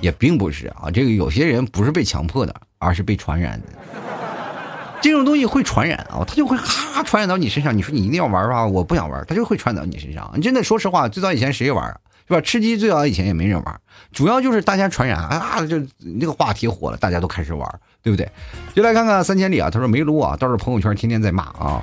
[0.00, 0.90] 也并不是啊。
[0.90, 3.66] 这个有些人不是被强迫的，而是被传染的。
[5.02, 7.76] 这种东西会传染啊，他就会哈传染到你身上。
[7.76, 10.40] 你说你一定要玩吧，我不想玩，他就会传染到你身上。
[10.40, 11.96] 真的，说实话，最早以前谁玩啊？”
[12.26, 12.40] 是吧？
[12.40, 13.80] 吃鸡最早以前也没人玩，
[14.12, 18.26] 主要就是大家传染啊，就那个话题火了，大家都开始玩，对不对？
[18.74, 21.82] 就来看看三千里啊，他说没撸啊，倒是朋友圈天天在骂啊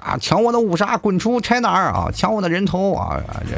[0.00, 2.10] 啊，抢我的五杀，滚出拆哪儿啊？
[2.12, 3.56] 抢我的人头啊啊这，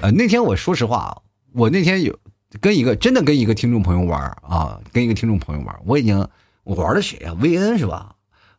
[0.00, 2.18] 呃那天我说实话，我那天有
[2.60, 6.26] 跟一个真的跟一个听众朋友玩啊，跟一个听众朋友玩，我已经
[6.64, 8.12] 我玩的谁啊薇恩是吧？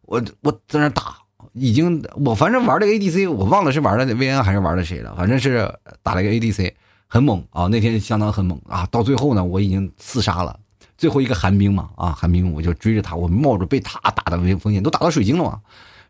[0.04, 1.18] 我我在那打，
[1.52, 5.70] 已经我反正玩的 A D C，我忘了是玩的 V N 还是玩的谁了，反正是
[6.02, 6.76] 打了个 A D C。
[7.14, 7.68] 很猛啊！
[7.68, 8.88] 那天相当很猛啊！
[8.90, 10.60] 到最后呢，我已经四杀了
[10.98, 15.60] 最后一个寒冰嘛啊，寒冰我就追着他，我冒着被他打的危风险，都打到水晶了嘛，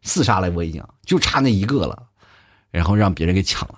[0.01, 2.03] 四杀了我已经就差那一个了，
[2.71, 3.75] 然后让别人给抢了，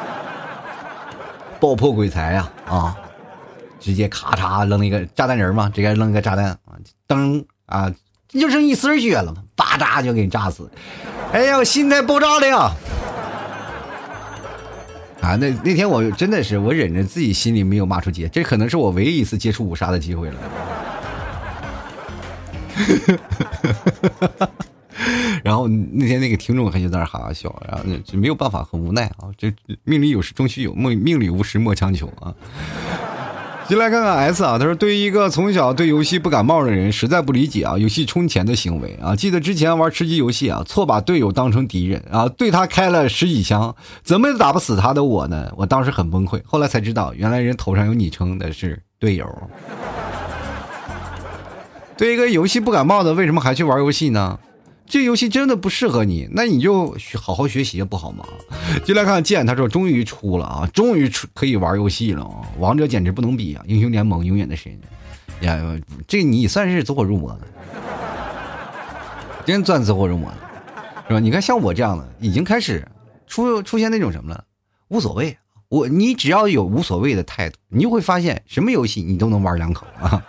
[1.60, 2.96] 爆破鬼才呀啊！
[3.78, 6.58] 直接咔嚓扔了一个炸弹人嘛，直接扔一个炸弹啊，
[7.06, 7.92] 噔啊，
[8.28, 10.70] 就剩一丝血了嘛，叭扎就给你炸死，
[11.34, 12.72] 哎呀，我心态爆炸了呀！
[15.20, 20.36] 啊，那那天我真的是我忍着自己心里没有骂出街，这可能是我唯一一次接触五杀的机会了。
[25.42, 29.52] 然后那天那个听众还就在那哈哈笑，然后就没有办法，很无奈啊，这
[29.84, 32.34] 命里有时终须有，命命里无时莫强求啊。
[33.70, 39.14] 进来看看 S 啊，他说：“对于一个从小对游戏不感冒的人，实在不理解啊，游戏充钱的行为啊。
[39.14, 45.52] 记得之前玩吃鸡游戏啊，错把队友当成敌人啊，对他开了十几枪，怎么也打不死他的我呢？
[45.56, 46.42] 我当时很崩溃。
[46.44, 49.24] 后来才知道，原来人头上有昵称的是队友。
[51.96, 54.36] 对一个游戏不感冒的，为什么还去玩游戏呢？”
[54.90, 58.26] 这游戏真的不适合你，那你就好好学习不好吗？
[58.84, 62.42] 就来看剑，他说终于出了啊，终于出可以玩游戏了啊！
[62.58, 64.76] 王者简直不能比啊，英雄联盟永远的神
[65.42, 65.58] 呀！
[66.08, 67.40] 这你算是走火入魔了，
[69.46, 70.36] 真算走火入魔了，
[71.06, 71.20] 是吧？
[71.20, 72.84] 你看像我这样的，已经开始
[73.28, 74.42] 出出现那种什么了，
[74.88, 75.38] 无所谓，
[75.68, 80.20] 我你只要有无所谓的态度，你就会发现什么游戏你都能玩两口啊，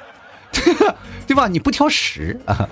[1.26, 1.48] 对吧？
[1.48, 2.70] 你不挑食啊。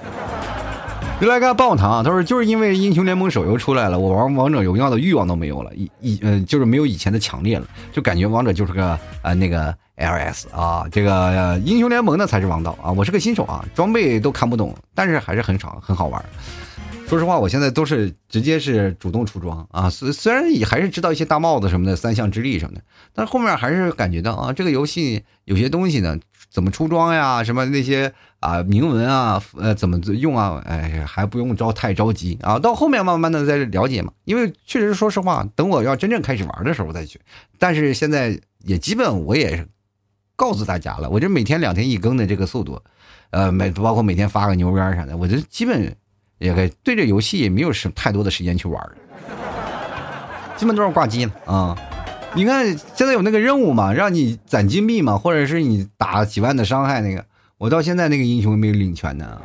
[1.19, 12.89] 就来看棒棒糖啊，他说就是因为英雄联盟手游出来了，我玩王者荣耀的欲望都没有了，以以呃就是没有以前的强烈了，就感觉王者就是个呃那个 LS 啊，这个英雄联盟呢才是王道啊。
[12.89, 16.23] 我是个新手啊，装备都看不懂，但是还是很少很好玩。
[17.09, 22.81] 说实话，我现在都是直接是主动出装啊，虽虽然也还是知道一些大帽子什么的，三项之力什么的，
[23.13, 26.17] 但是后面还是感觉到啊，这个游戏有些东西呢，
[26.49, 28.13] 怎么出装呀，什么那些。
[28.39, 30.63] 啊，铭文啊，呃，怎么用啊？
[30.65, 34.13] 哎，还不用着太着急啊，到后面慢慢的再了解嘛。
[34.23, 37.19] 因为确实，说实话，等我要真正开始玩的时候再去。
[37.57, 39.67] 但是现在也基本我也
[40.37, 42.81] 告诉大家了，我这每天两天一更的这个速度，
[43.31, 45.93] 呃，每包括每天发个牛鞭啥的，我就基本
[46.37, 48.81] 也对这游戏也没有什太多的时间去玩
[50.55, 51.77] 基本都是挂机了啊。
[52.33, 52.65] 你看
[52.95, 57.25] 现在有那个任务嘛，让你攒金币嘛，或者是你打几万的伤害那个。
[57.59, 59.41] 我到现在那个英雄没领全呢，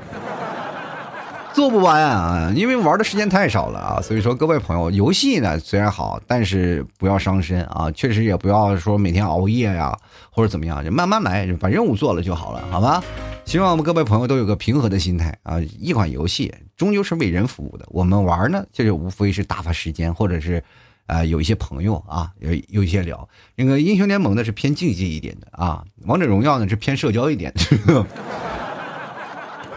[1.52, 4.00] 做不完啊，因为玩的时间太少了啊。
[4.00, 9.92] 所以说，各位朋友，游戏呢虽然好，但是不要伤身啊，确实也不要说每天熬夜呀，
[10.30, 13.02] 或者怎么样，就慢慢来，把任务做了就好了，好吗？
[13.44, 15.60] 希望我们各位朋友都有个平和的心态啊。
[15.76, 20.62] 一款游戏终究是为人服务的，我们玩呢，这就无非是打发时间，或者是。
[21.06, 27.52] 啊，有一些朋友啊，有有一些聊那个英雄联盟呢是偏竞技一点的啊，王者荣耀呢是偏社交一点
[27.86, 28.06] 的，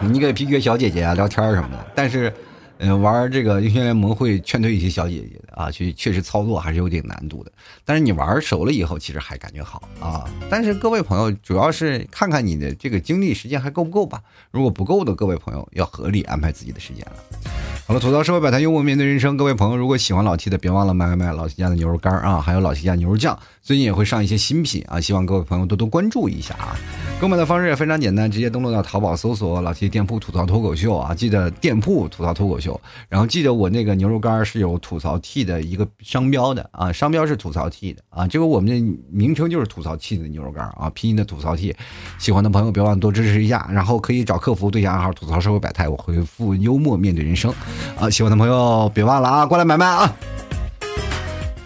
[0.00, 2.32] 你给 PK 小姐姐啊聊天什么的，但是。
[2.80, 7.50] 嗯，玩这个英雄联盟会劝退一些小姐姐的啊，去确实操作还是有点难度的。
[7.84, 10.24] 但是你玩熟了以后，其实还感觉好啊。
[10.48, 14.22] 但是各位朋友，主要是看看你的这个精力时间还够不够吧。
[14.52, 17.57] 如果不够的，各位朋友要合理安排自己的时间了。
[17.88, 19.34] 好了，吐槽社会百态，幽默面对人生。
[19.34, 23.38] 各位朋友，如果喜欢老 T 的，别忘了买买买老 T 家的牛肉干啊，还有老 T 家牛肉酱。
[23.62, 26.76] 最近也会上一些新品啊，希望各位朋友多多关注一下啊。
[27.20, 41.74] 购买的方式也非常简单，直接登录到淘宝搜索“老 T 店铺吐槽脱口秀”啊，记得店铺吐槽脱口秀，然后记得我那个牛肉干是有吐槽 T 的一个商标的啊，商标是吐槽 T 的啊，这个我们的名称就是吐槽 T 的牛肉干啊，拼音的吐槽 T，
[42.18, 47.52] 喜欢的朋友别忘了多支持一下，然后可以找客服对下暗号吐槽社会百态，我回复幽默面对人生。
[47.98, 50.14] 啊，喜欢的朋友别忘了啊，过来买卖啊。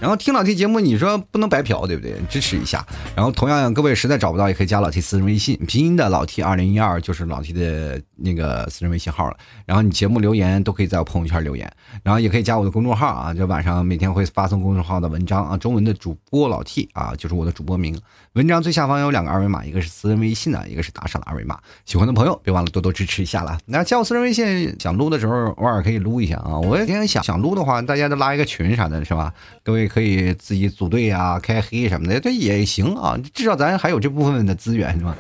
[0.03, 2.17] 然后听老 T 节目，你说不能白嫖，对不对？
[2.29, 2.85] 支持一下。
[3.15, 9.37] 然后同样，各位实在找不到，也可以加老 T 私人微信，拼音的老 T 二零一二就是老 T 的那个私人微信号了。
[9.65, 11.73] 然后你节目留言都可以在我朋友圈留言，
[12.03, 17.97] 然后也可以加我的公众号啊，就晚上每天会发送公众号的文章啊，中文的主播老 T 啊，就是我的主播名。
[18.35, 21.59] 文章最下方有两个二维码，一个是私人微信的，一个是打赏的二维码。
[21.85, 23.59] 喜欢的朋友别忘了多多支持一下了。
[23.67, 26.59] 那加我私人微信，想撸的时候偶尔可以撸一下啊。
[26.59, 29.35] 我也挺想想撸的话，大家都拉一个群啥的，是吧？
[29.63, 33.19] 各位可以自己组队啊，开黑什么的，这也行啊。
[33.35, 35.15] 至少咱还有这部分的资源，是吧？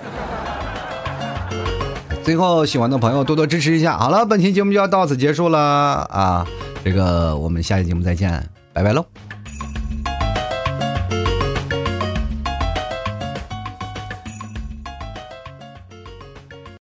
[2.24, 3.98] 最后，喜欢的朋友多多支持一下。
[3.98, 5.58] 好了，本期节目就要到此结束了
[6.08, 6.46] 啊！
[6.82, 9.04] 这个我们下期节目再见，拜拜喽。